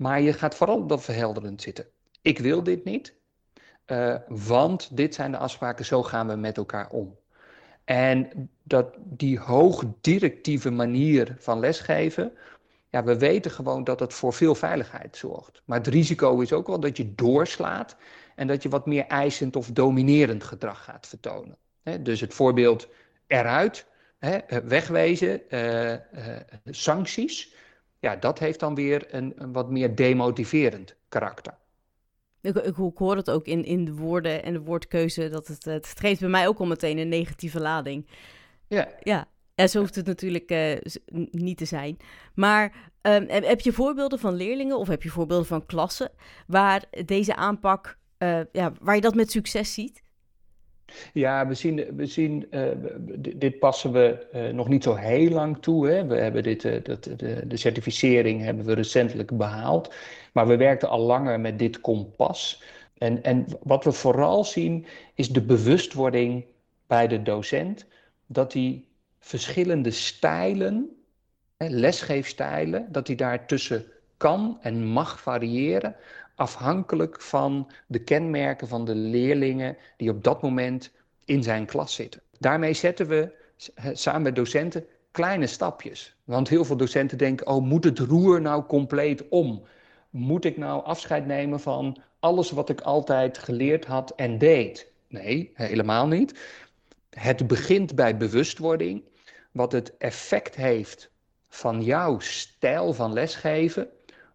[0.00, 1.86] Maar je gaat vooral dat verhelderend zitten.
[2.22, 3.14] Ik wil dit niet,
[3.86, 7.18] uh, want dit zijn de afspraken, zo gaan we met elkaar om.
[7.84, 12.32] En dat, die hoogdirectieve manier van lesgeven,
[12.90, 15.62] ja, we weten gewoon dat het voor veel veiligheid zorgt.
[15.64, 17.96] Maar het risico is ook wel dat je doorslaat
[18.34, 21.56] en dat je wat meer eisend of dominerend gedrag gaat vertonen.
[22.00, 22.88] dus het voorbeeld
[23.26, 23.86] eruit,
[24.64, 25.98] wegwezen, uh, uh,
[26.64, 27.54] sancties,
[28.00, 31.54] ja, dat heeft dan weer een, een wat meer demotiverend karakter.
[32.40, 35.64] Ik, ik, ik, hoor het ook in, in de woorden en de woordkeuze, dat het,
[35.64, 38.06] het geeft bij mij ook al meteen een negatieve lading.
[38.66, 38.88] Ja.
[39.02, 40.76] Ja, en zo hoeft het natuurlijk uh,
[41.30, 41.96] niet te zijn.
[42.34, 46.10] Maar um, heb je voorbeelden van leerlingen of heb je voorbeelden van klassen
[46.46, 50.02] waar deze aanpak, uh, ja, waar je dat met succes ziet?
[51.12, 52.62] Ja, we zien, we zien uh,
[53.36, 55.88] dit passen we uh, nog niet zo heel lang toe.
[55.88, 56.06] Hè.
[56.06, 59.94] We hebben dit, uh, dat, de, de certificering hebben we recentelijk behaald.
[60.32, 62.62] Maar we werkten al langer met dit kompas.
[62.98, 66.44] En, en wat we vooral zien is de bewustwording
[66.86, 67.86] bij de docent
[68.26, 68.88] dat die
[69.18, 70.90] verschillende stijlen,
[71.56, 73.84] hè, lesgeefstijlen, dat die daartussen
[74.16, 75.96] kan en mag variëren
[76.40, 80.90] afhankelijk van de kenmerken van de leerlingen die op dat moment
[81.24, 82.20] in zijn klas zitten.
[82.38, 83.32] Daarmee zetten we
[83.92, 86.16] samen met docenten kleine stapjes.
[86.24, 89.62] Want heel veel docenten denken: oh, moet het roer nou compleet om?
[90.10, 94.92] Moet ik nou afscheid nemen van alles wat ik altijd geleerd had en deed?
[95.08, 96.38] Nee, helemaal niet.
[97.10, 99.02] Het begint bij bewustwording,
[99.52, 101.10] wat het effect heeft
[101.48, 103.88] van jouw stijl van lesgeven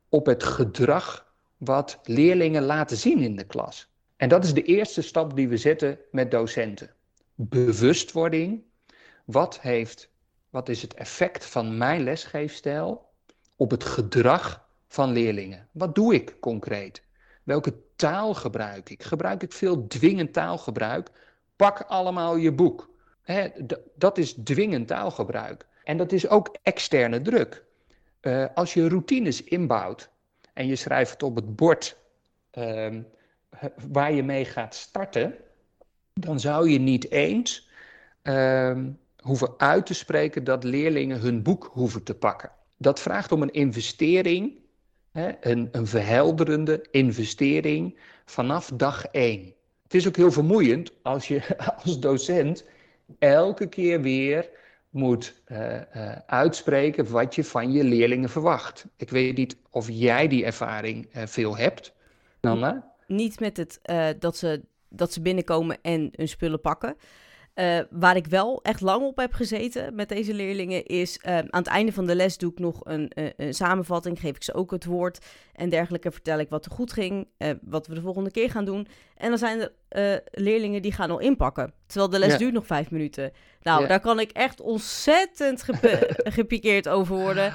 [0.10, 1.25] op het gedrag
[1.66, 3.88] wat leerlingen laten zien in de klas.
[4.18, 6.90] En dat is de eerste stap die we zetten met docenten.
[7.36, 8.64] Bewustwording.
[9.26, 10.10] Wat, heeft,
[10.50, 13.10] wat is het effect van mijn lesgeefstijl
[13.56, 15.68] op het gedrag van leerlingen?
[15.72, 17.04] Wat doe ik concreet?
[17.44, 19.04] Welke taal gebruik ik?
[19.04, 21.10] Gebruik ik veel dwingend taalgebruik?
[21.56, 22.90] Pak allemaal je boek.
[23.96, 25.66] dat is dwingend taalgebruik.
[25.84, 27.64] En dat is ook externe druk.
[28.22, 30.10] Uh, als je routines inbouwt,
[30.56, 31.98] en je schrijft het op het bord
[32.54, 32.96] uh,
[33.90, 35.36] waar je mee gaat starten,
[36.14, 37.70] dan zou je niet eens
[38.24, 38.78] uh,
[39.18, 42.52] hoeven uit te spreken dat leerlingen hun boek hoeven te pakken.
[42.78, 44.54] Dat vraagt om een investering,
[45.12, 49.54] hè, een, een verhelderende investering vanaf dag één.
[49.84, 52.66] Het is ook heel vermoeiend als je als docent
[53.20, 54.50] elke keer weer
[54.96, 58.86] moet uh, uh, uitspreken wat je van je leerlingen verwacht.
[58.98, 61.94] Ik weet niet of jij die ervaring uh, veel hebt,
[62.42, 62.94] Nanda?
[63.08, 63.80] Niet met het
[64.20, 66.96] dat, ze, dat ze binnenkomen en hun spullen pakken.
[67.56, 71.48] Uh, waar ik wel echt lang op heb gezeten met deze leerlingen is uh, aan
[71.50, 74.54] het einde van de les doe ik nog een, een, een, samenvatting, geef ik ze
[74.54, 78.02] ook het woord en dergelijke, vertel ik wat er goed ging, uh, wat we de
[78.02, 78.88] volgende keer gaan doen.
[79.18, 82.38] En dan zijn er leerlingen die gaan al inpakken, terwijl de les ja.
[82.38, 83.32] duurt nog vijf minuten.
[83.62, 83.88] Nou, ja.
[83.88, 87.54] daar kan ik echt ontzettend gep gepikeerd over worden.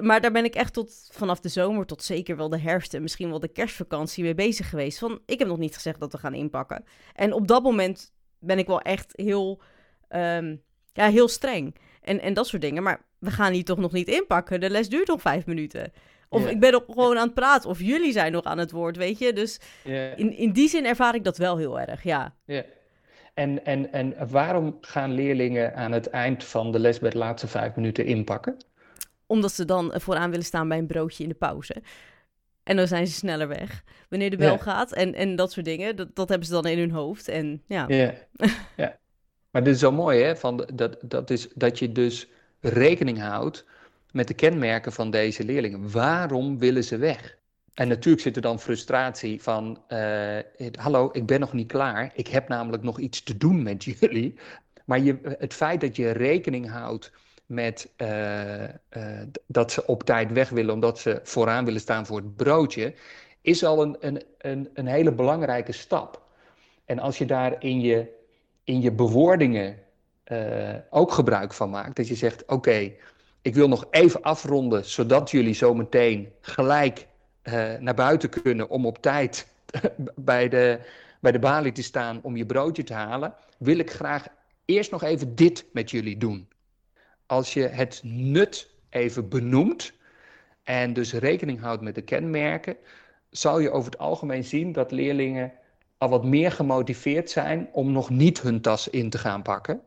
[0.00, 3.02] Maar daar ben ik echt tot vanaf de zomer tot zeker wel de herfst en
[3.02, 4.98] misschien wel de kerstvakantie mee bezig geweest.
[4.98, 6.84] Van, ik heb nog niet gezegd dat we gaan inpakken.
[7.12, 8.12] En op dat moment
[8.46, 9.60] ben ik wel echt heel,
[10.08, 11.74] um, ja, heel streng.
[12.02, 12.82] En, en dat soort dingen.
[12.82, 14.60] Maar we gaan hier toch nog niet inpakken.
[14.60, 15.92] De les duurt nog vijf minuten.
[16.28, 17.70] Of ik ben nog gewoon aan het praten.
[17.70, 19.32] Of jullie zijn nog aan het woord, weet je.
[19.32, 19.60] Dus
[20.16, 22.34] in, in die zin ervaar ik dat wel heel erg, ja.
[22.44, 22.64] Ja.
[23.34, 27.48] En, en, en waarom gaan leerlingen aan het eind van de les bij de laatste
[27.48, 28.56] vijf minuten inpakken?
[29.26, 31.82] Omdat ze dan vooraan willen staan bij een broodje in de pauze.
[32.64, 34.92] En dan zijn ze sneller weg wanneer de bel gaat.
[34.92, 35.96] En, en dat soort dingen.
[35.96, 37.28] Dat, dat hebben ze dan in hun hoofd.
[37.28, 37.84] En ja.
[37.88, 38.14] ja.
[38.76, 38.98] ja.
[39.50, 40.36] Maar dit is zo mooi, hè?
[40.36, 42.28] Van dat, dat, is, dat je dus
[42.60, 43.64] rekening houdt
[44.10, 45.90] met de kenmerken van deze leerlingen.
[45.90, 47.38] Waarom willen ze weg?
[47.74, 50.38] En natuurlijk zit er dan frustratie van, uh,
[50.72, 52.12] hallo, ik ben nog niet klaar.
[52.14, 54.34] Ik heb namelijk nog iets te doen met jullie.
[54.84, 57.12] Maar je, het feit dat je rekening houdt
[57.46, 58.68] met uh, uh,
[59.46, 62.94] dat ze op tijd weg willen omdat ze vooraan willen staan voor het broodje,
[63.40, 66.22] is al een, een, een, een hele belangrijke stap.
[66.84, 68.06] En als je daar in je,
[68.64, 69.78] in je bewoordingen
[70.90, 72.92] ook gebruik van maakt, dat je zegt, oké,
[73.44, 77.06] ik wil nog even afronden, zodat jullie zometeen gelijk
[77.42, 79.46] uh, naar buiten kunnen om op tijd
[80.14, 80.78] bij de,
[81.20, 84.26] bij de balie te staan om je broodje te halen, wil ik graag
[84.64, 86.48] eerst nog even dit met jullie doen.
[87.26, 89.92] Als je het nut even benoemt
[90.62, 92.76] en dus rekening houdt met de kenmerken,
[93.30, 95.52] zal je over het algemeen zien dat leerlingen
[95.98, 99.82] al wat meer gemotiveerd zijn om nog niet hun tas in te gaan pakken,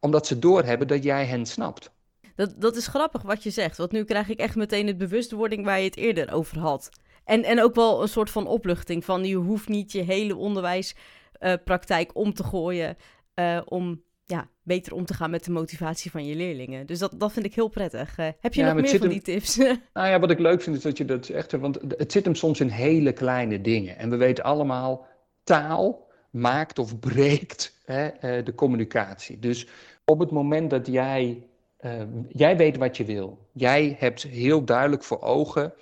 [0.00, 1.90] omdat ze doorhebben dat jij hen snapt.
[2.34, 5.64] Dat, dat is grappig wat je zegt, want nu krijg ik echt meteen het bewustwording
[5.64, 6.90] waar je het eerder over had.
[7.24, 12.16] En, en ook wel een soort van opluchting van je hoeft niet je hele onderwijspraktijk
[12.16, 12.96] om te gooien
[13.34, 14.02] uh, om
[14.62, 16.86] beter om te gaan met de motivatie van je leerlingen.
[16.86, 18.18] Dus dat, dat vind ik heel prettig.
[18.18, 19.56] Uh, heb je nog meer van die tips?
[19.94, 21.52] nou ja, wat ik leuk vind is dat je dat echt...
[21.52, 23.98] Want het zit hem soms in hele kleine dingen.
[23.98, 25.06] En we weten allemaal,
[25.44, 29.38] taal maakt of breekt hè, de communicatie.
[29.38, 29.68] Dus
[30.04, 31.46] op het moment dat jij
[31.84, 33.48] uh, jij weet wat je wil.
[33.52, 35.72] Jij hebt heel duidelijk voor ogen,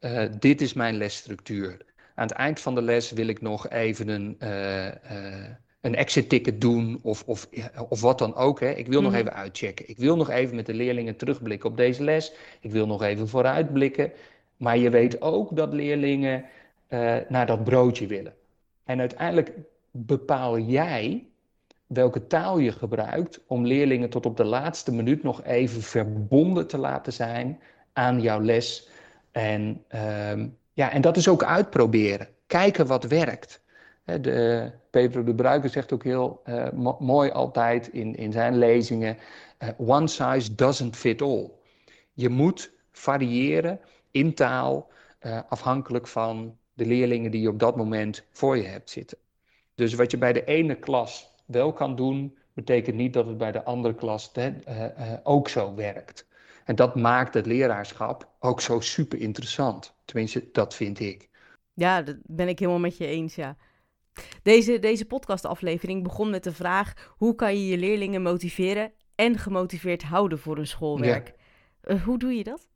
[0.00, 1.76] uh, dit is mijn lesstructuur.
[2.14, 4.36] Aan het eind van de les wil ik nog even een,
[5.84, 7.48] een exit ticket doen of, of,
[7.88, 8.60] of wat dan ook.
[8.60, 8.70] Hè.
[8.70, 9.06] Ik wil mm.
[9.06, 9.88] nog even uitchecken.
[9.88, 12.32] Ik wil nog even met de leerlingen terugblikken op deze les.
[12.60, 14.12] Ik wil nog even vooruitblikken.
[14.56, 16.44] Maar je weet ook dat leerlingen
[17.28, 18.34] naar dat broodje willen.
[18.84, 19.52] En uiteindelijk
[19.90, 21.26] bepaal jij
[21.86, 26.78] welke taal je gebruikt om leerlingen tot op de laatste minuut nog even verbonden te
[26.78, 27.60] laten zijn
[27.92, 28.88] aan jouw les.
[29.32, 32.28] En, uh, ja, en dat is ook uitproberen.
[32.46, 33.60] Kijken wat werkt.
[34.04, 36.42] De, Pedro de Bruiker zegt ook heel
[36.74, 39.16] mo mooi altijd in, in zijn lezingen:
[39.62, 41.50] uh, One size doesn't fit all.
[42.12, 43.80] Je moet variëren
[44.10, 44.90] in taal,
[45.20, 49.18] uh, afhankelijk van de leerlingen die je op dat moment voor je hebt zitten.
[49.74, 53.52] Dus wat je bij de ene klas wel kan doen, betekent niet dat het bij
[53.52, 54.32] de andere klas
[55.22, 56.26] ook zo werkt.
[56.64, 59.94] En dat maakt het leraarschap ook zo super interessant.
[60.04, 61.28] Tenminste, dat vind ik.
[61.72, 63.56] Ja, dat ben ik helemaal met je eens, ja.
[64.42, 70.02] Deze, deze podcastaflevering begon met de vraag: hoe kan je je leerlingen motiveren en gemotiveerd
[70.02, 71.34] houden voor een schoolwerk?
[71.82, 71.94] Ja.
[71.94, 72.68] Uh, hoe doe je dat?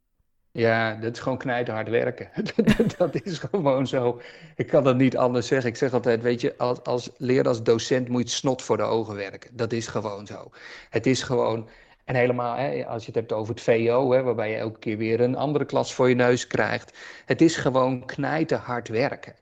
[0.53, 2.31] Ja, dat is gewoon knijten hard werken.
[2.99, 4.21] dat is gewoon zo.
[4.57, 5.71] Ik kan dat niet anders zeggen.
[5.71, 8.83] Ik zeg altijd, weet je, als, als leraar, als docent moet je snot voor de
[8.83, 9.51] ogen werken.
[9.57, 10.51] Dat is gewoon zo.
[10.91, 11.69] Het is gewoon,
[12.05, 14.97] en helemaal hè, als je het hebt over het VO, hè, waarbij je elke keer
[14.97, 16.99] weer een andere klas voor je neus krijgt.
[17.25, 19.35] Het is gewoon knijten hard werken.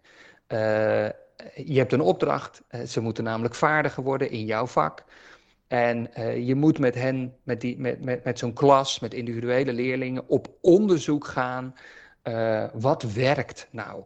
[0.48, 1.08] Uh,
[1.54, 5.04] je hebt een opdracht, eh, ze moeten namelijk vaardiger worden in jouw vak.
[5.66, 9.72] En uh, je moet met hen, met, die, met, met, met zo'n klas, met individuele
[9.72, 11.74] leerlingen, op onderzoek gaan.
[12.72, 14.04] Wat werkt nou?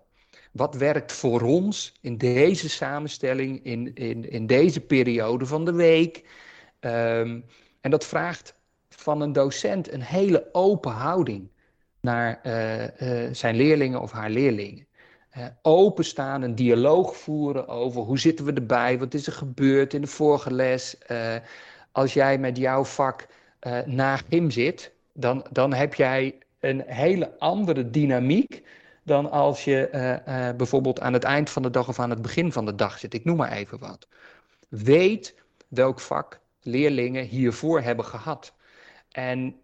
[0.52, 6.24] Wat werkt voor ons in deze samenstelling, in, in, in deze periode van de week?
[6.80, 7.44] Um,
[7.80, 8.54] en dat vraagt
[8.88, 11.50] van een docent een hele open houding
[12.00, 12.40] naar
[13.32, 14.86] zijn leerlingen of haar leerlingen.
[15.62, 20.06] Openstaan, een dialoog voeren over hoe zitten we erbij, wat is er gebeurd in de
[20.06, 20.96] vorige les.
[21.10, 21.34] Uh,
[21.92, 23.26] als jij met jouw vak
[23.66, 28.62] uh, na gym zit, dan, dan heb jij een hele andere dynamiek
[29.02, 32.64] dan als je bijvoorbeeld aan het eind van de dag of aan het begin van
[32.64, 33.14] de dag zit.
[33.14, 34.08] Ik noem maar even wat.
[34.68, 35.34] Weet
[35.68, 38.54] welk vak leerlingen hiervoor hebben gehad.
[39.10, 39.56] En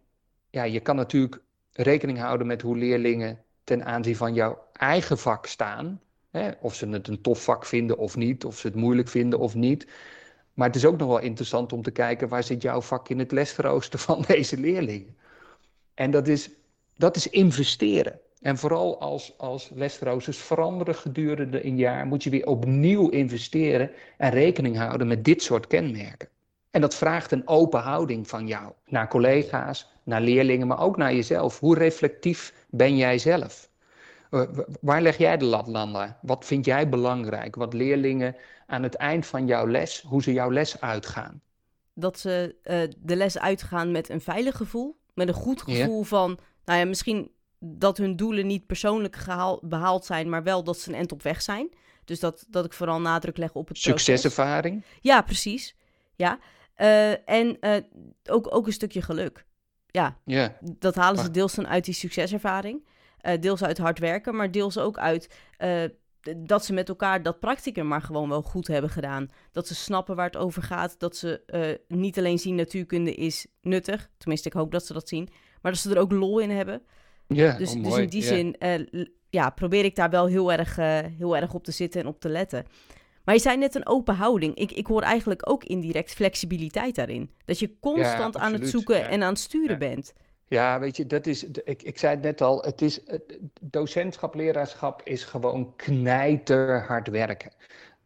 [0.50, 1.40] ja, je kan natuurlijk
[1.72, 6.00] rekening houden met hoe leerlingen ten aanzien van jouw eigen vak staan.
[6.30, 9.38] Hè, of ze het een tof vak vinden of niet, of ze het moeilijk vinden
[9.38, 9.86] of niet.
[10.54, 13.18] Maar het is ook nog wel interessant om te kijken waar zit jouw vak in
[13.18, 15.16] het lesrooster van deze leerlingen.
[15.94, 16.50] En dat is,
[16.96, 18.20] dat is investeren.
[18.40, 24.30] En vooral als, als lesroosters veranderen gedurende een jaar, moet je weer opnieuw investeren en
[24.30, 26.28] rekening houden met dit soort kenmerken.
[26.76, 31.14] En dat vraagt een open houding van jou naar collega's, naar leerlingen, maar ook naar
[31.14, 31.60] jezelf.
[31.60, 33.68] Hoe reflectief ben jij zelf?
[34.30, 34.42] Eh,
[34.80, 36.18] waar leg jij de lat, Landa?
[36.22, 37.54] Wat vind jij belangrijk?
[37.54, 41.40] Wat leerlingen aan het eind van jouw les, hoe ze jouw les uitgaan?
[41.94, 46.38] Dat ze uh, de les uitgaan met een veilig gevoel, met een goed gevoel van,
[46.64, 50.88] nou ja, misschien dat hun doelen niet persoonlijk gehaal, behaald zijn, maar wel dat ze
[50.88, 51.68] een end op weg zijn.
[52.04, 54.82] Dus dat, dat ik vooral nadruk leg op het Succeservaring?
[55.00, 55.74] Ja, precies.
[56.14, 56.38] Ja.
[56.76, 57.76] Uh, en uh,
[58.24, 59.46] ook, ook een stukje geluk.
[59.86, 60.50] Ja, yeah.
[60.60, 62.86] dat halen ze deels dan uit die succeservaring.
[63.22, 65.34] Uh, deels uit hard werken, maar deels ook uit
[66.36, 69.28] dat ze met elkaar dat practicum maar gewoon wel goed hebben gedaan.
[69.52, 70.98] Dat ze snappen waar het over gaat.
[70.98, 71.42] Dat ze
[71.88, 74.10] niet alleen zien natuurkunde is nuttig.
[74.18, 75.28] Tenminste, ik hoop dat ze dat zien.
[75.62, 76.82] Maar dat ze er ook lol in hebben.
[77.26, 78.56] Ja, dus, oh, dus in die zin
[79.30, 80.76] ja, probeer ik daar wel heel erg,
[81.16, 82.66] heel erg op te zitten en op te letten.
[83.26, 84.54] Maar je zei net een open houding.
[84.54, 87.30] Ik, ik hoor eigenlijk ook indirect flexibiliteit daarin.
[87.44, 90.14] Dat je constant aan het zoeken en aan het sturen bent.
[90.48, 93.00] Ja, weet je, dat is, ik, ik zei het net al, het is,
[93.60, 97.52] docentschap, leraarschap is gewoon knijterhard werken.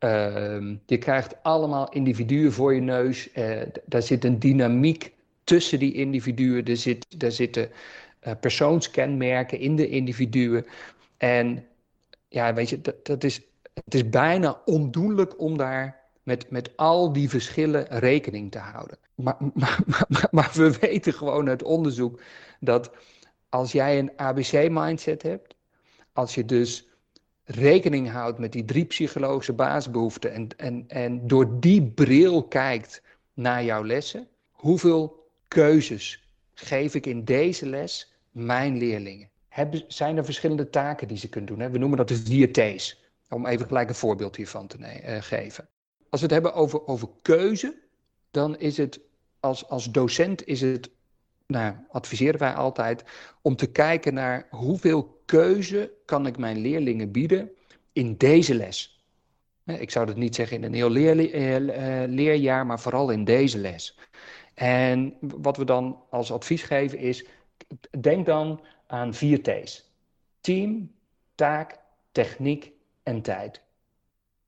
[0.04, 3.28] Uh, je krijgt allemaal individuen voor je neus.
[3.36, 5.12] Uh, daar zit een dynamiek
[5.44, 6.64] tussen die individuen.
[6.64, 7.70] Er, zit, er zitten
[8.26, 10.66] uh, persoonskenmerken in de individuen.
[11.16, 11.66] En
[12.28, 13.40] ja, weet je, dat, dat is
[13.74, 18.98] het is bijna ondoenlijk om daar met, met al die verschillen rekening te houden.
[19.14, 19.82] Maar, maar,
[20.30, 22.20] maar, we weten gewoon uit onderzoek
[22.60, 22.90] dat
[23.48, 25.54] als jij een ABC-mindset hebt,
[26.12, 26.88] als je dus
[27.44, 33.02] rekening houdt met die drie psychologische basisbehoeften en, en, en door die bril kijkt
[33.34, 39.28] naar jouw lessen, hoeveel keuzes geef ik in deze les mijn leerlingen?
[39.86, 41.60] Zijn er verschillende taken die ze kunnen doen?
[41.60, 41.70] Hè?
[41.70, 42.99] We noemen dat vier T's.
[43.31, 45.68] Om even gelijk een voorbeeld hiervan te uh, geven.
[46.09, 47.78] Als we het hebben over, over keuze,
[48.31, 49.01] dan is het
[49.41, 50.91] als, als docent is het,
[51.47, 53.05] nou, adviseren wij altijd,
[53.43, 57.51] om te kijken naar hoeveel keuze kan ik mijn leerlingen bieden
[57.93, 59.05] in deze les.
[59.64, 63.59] Ik zou dat niet zeggen in een heel leer, uh, leerjaar, maar vooral in deze
[63.59, 63.99] les.
[64.55, 67.26] En wat we dan als advies geven is,
[68.01, 69.93] denk dan aan vier T's.
[70.41, 70.93] Team,
[71.35, 71.78] taak,
[72.12, 72.72] techniek
[73.11, 73.62] en tijd.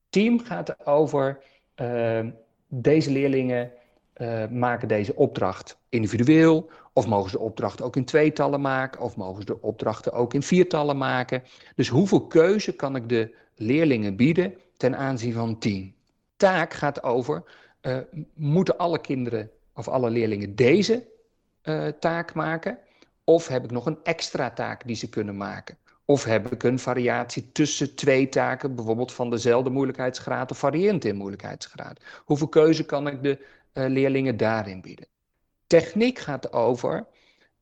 [0.08, 1.42] Team gaat over
[1.76, 2.26] uh,
[2.68, 3.72] deze leerlingen
[4.16, 9.16] uh, maken deze opdracht individueel, of mogen ze de opdracht ook in tweetallen maken, of
[9.16, 11.42] mogen ze de opdrachten ook in viertallen maken.
[11.74, 15.94] Dus hoeveel keuze kan ik de leerlingen bieden ten aanzien van team?
[16.36, 17.42] Taak gaat over,
[17.82, 17.98] uh,
[18.34, 21.10] moeten alle kinderen of alle leerlingen deze
[21.98, 22.78] taak maken,
[23.24, 25.76] of heb ik nog een extra taak die ze kunnen maken?
[26.12, 31.16] Of heb ik een variatie tussen twee taken, bijvoorbeeld van dezelfde moeilijkheidsgraad of variërend in
[31.16, 32.00] moeilijkheidsgraad?
[32.24, 33.38] Hoeveel keuze kan ik de
[33.74, 35.06] uh, leerlingen daarin bieden?
[35.66, 37.06] Techniek gaat over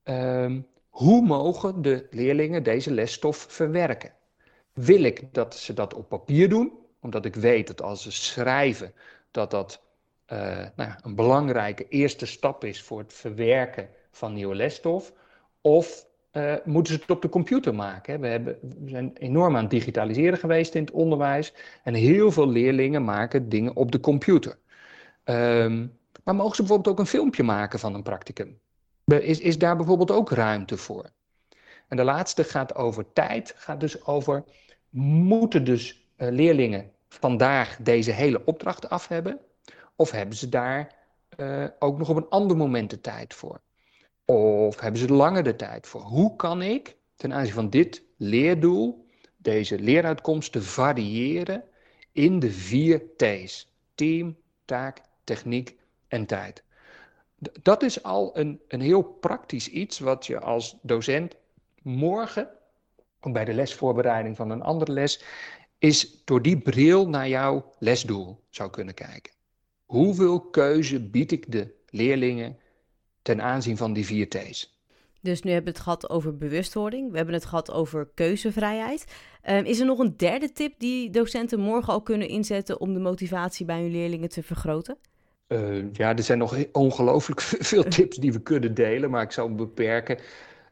[0.03, 4.13] um, hoe mogen de leerlingen deze lesstof verwerken?
[4.73, 6.71] Wil ik dat ze dat op papier doen,
[7.01, 8.93] omdat ik weet dat als ze schrijven,
[9.31, 9.81] dat dat
[10.27, 15.13] uh, nou, een belangrijke eerste stap is voor het verwerken van nieuwe lesstof?
[15.61, 18.19] Of uh, moeten ze het op de computer maken.
[18.19, 21.53] We, hebben, we zijn enorm aan het digitaliseren geweest in het onderwijs.
[21.83, 24.57] En heel veel leerlingen maken dingen op de computer.
[25.25, 28.59] Um, maar mogen ze bijvoorbeeld ook een filmpje maken van een practicum?
[29.05, 31.09] Is, is daar bijvoorbeeld ook ruimte voor?
[31.87, 33.53] En de laatste gaat over tijd.
[33.55, 34.43] Gaat dus over,
[34.89, 39.39] moeten dus uh, leerlingen vandaag deze hele opdracht af hebben?
[39.95, 40.95] Of hebben ze daar
[41.37, 43.61] uh, ook nog op een ander moment de tijd voor?
[44.31, 46.01] Of hebben ze langer de tijd voor?
[46.01, 49.05] Hoe kan ik ten aanzien van dit leerdoel
[49.37, 51.63] deze leeruitkomsten variëren
[52.11, 53.73] in de vier T's?
[53.95, 55.77] Team, taak, techniek
[56.07, 56.63] en tijd.
[57.61, 61.35] Dat is al een, een heel praktisch iets wat je als docent
[61.81, 62.49] morgen,
[63.21, 65.23] bij de lesvoorbereiding van een andere les,
[65.77, 69.33] is door die bril naar jouw lesdoel zou kunnen kijken.
[69.85, 72.59] Hoeveel keuze bied ik de leerlingen
[73.21, 74.79] ten aanzien van die vier T's.
[75.21, 77.11] Dus nu hebben we het gehad over bewustwording.
[77.11, 79.05] We hebben het gehad over keuzevrijheid.
[79.49, 82.99] Um, is er nog een derde tip die docenten morgen al kunnen inzetten om de
[82.99, 84.97] motivatie bij hun leerlingen te vergroten?
[85.47, 87.41] Uh, ja, er zijn nog ongelooflijk
[87.71, 90.17] veel tips die we kunnen delen, maar ik zal me beperken.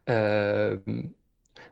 [0.06, 0.16] Uh,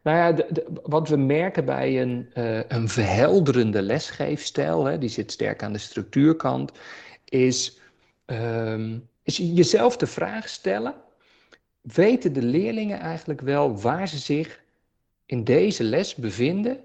[0.03, 5.09] nou ja, de, de, wat we merken bij een, uh, een verhelderende lesgeefstijl, hè, die
[5.09, 6.71] zit sterk aan de structuurkant,
[7.25, 7.79] is
[8.25, 8.97] ehm,
[9.27, 10.95] is jezelf de vraag stellen:
[11.81, 14.61] weten de leerlingen eigenlijk wel waar ze zich
[15.25, 16.79] in deze les bevinden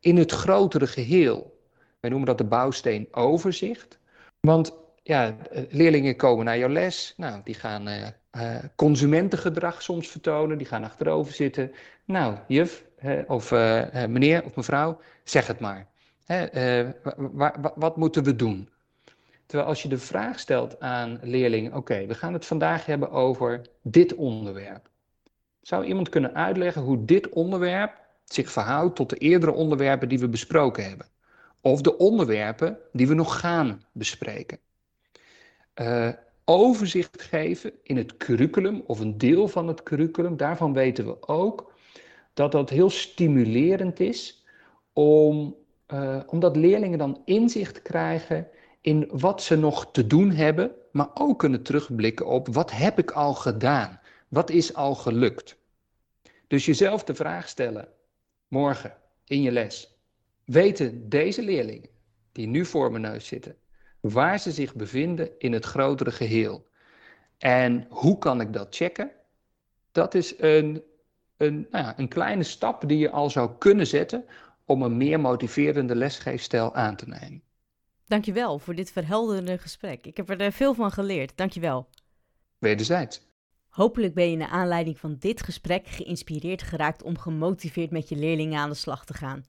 [0.00, 1.60] in het grotere geheel?
[2.00, 3.98] Wij noemen dat de bouwsteen overzicht.
[4.40, 4.72] Want
[5.02, 5.36] ja,
[5.70, 7.14] leerlingen komen naar jouw les.
[7.16, 8.14] Nou, die gaan
[8.76, 10.58] consumentengedrag soms vertonen.
[10.58, 11.72] Die gaan achterover zitten.
[12.04, 12.84] Nou, juf
[13.26, 13.50] of
[14.08, 15.86] meneer of mevrouw, zeg het maar.
[17.74, 18.68] wat moeten we doen?
[19.48, 23.62] Terwijl als je de vraag stelt aan leerlingen: oké, we gaan het vandaag hebben over
[23.82, 24.88] dit onderwerp.
[25.62, 27.92] Zou iemand kunnen uitleggen hoe dit onderwerp
[28.24, 31.06] zich verhoudt tot de eerdere onderwerpen die we besproken hebben?
[31.60, 34.58] Of de onderwerpen die we nog gaan bespreken?
[35.80, 36.08] Uh,
[36.44, 41.72] overzicht geven in het curriculum of een deel van het curriculum, daarvan weten we ook
[42.34, 44.44] dat dat heel stimulerend is
[44.92, 45.56] om,
[45.92, 48.48] uh, omdat leerlingen dan inzicht krijgen
[48.88, 53.10] in wat ze nog te doen hebben, maar ook kunnen terugblikken op wat heb ik
[53.10, 54.00] al gedaan?
[54.28, 55.56] Wat is al gelukt?
[56.46, 57.88] Dus jezelf de vraag stellen,
[58.48, 59.98] morgen in je les,
[60.44, 61.88] weten deze leerlingen
[62.32, 63.56] die nu voor mijn neus zitten,
[64.00, 66.66] waar ze zich bevinden in het grotere geheel?
[67.38, 69.10] En hoe kan ik dat checken?
[69.92, 70.82] Dat is een,
[71.36, 74.24] een, nou ja, een kleine stap die je al zou kunnen zetten
[74.64, 77.46] om een meer motiverende lesgeefstijl aan te nemen.
[78.08, 80.06] Dankjewel voor dit verhelderende gesprek.
[80.06, 81.36] Ik heb er veel van geleerd.
[81.36, 81.88] Dankjewel.
[82.58, 83.20] Wederzijds.
[83.68, 88.58] Hopelijk ben je naar aanleiding van dit gesprek geïnspireerd geraakt om gemotiveerd met je leerlingen
[88.58, 89.44] aan de slag te gaan.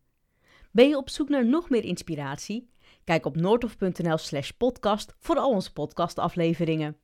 [0.72, 2.70] Ben je op zoek naar nog meer inspiratie?
[3.04, 6.98] Kijk op noordhof.nl/slash podcast voor al onze podcastafleveringen.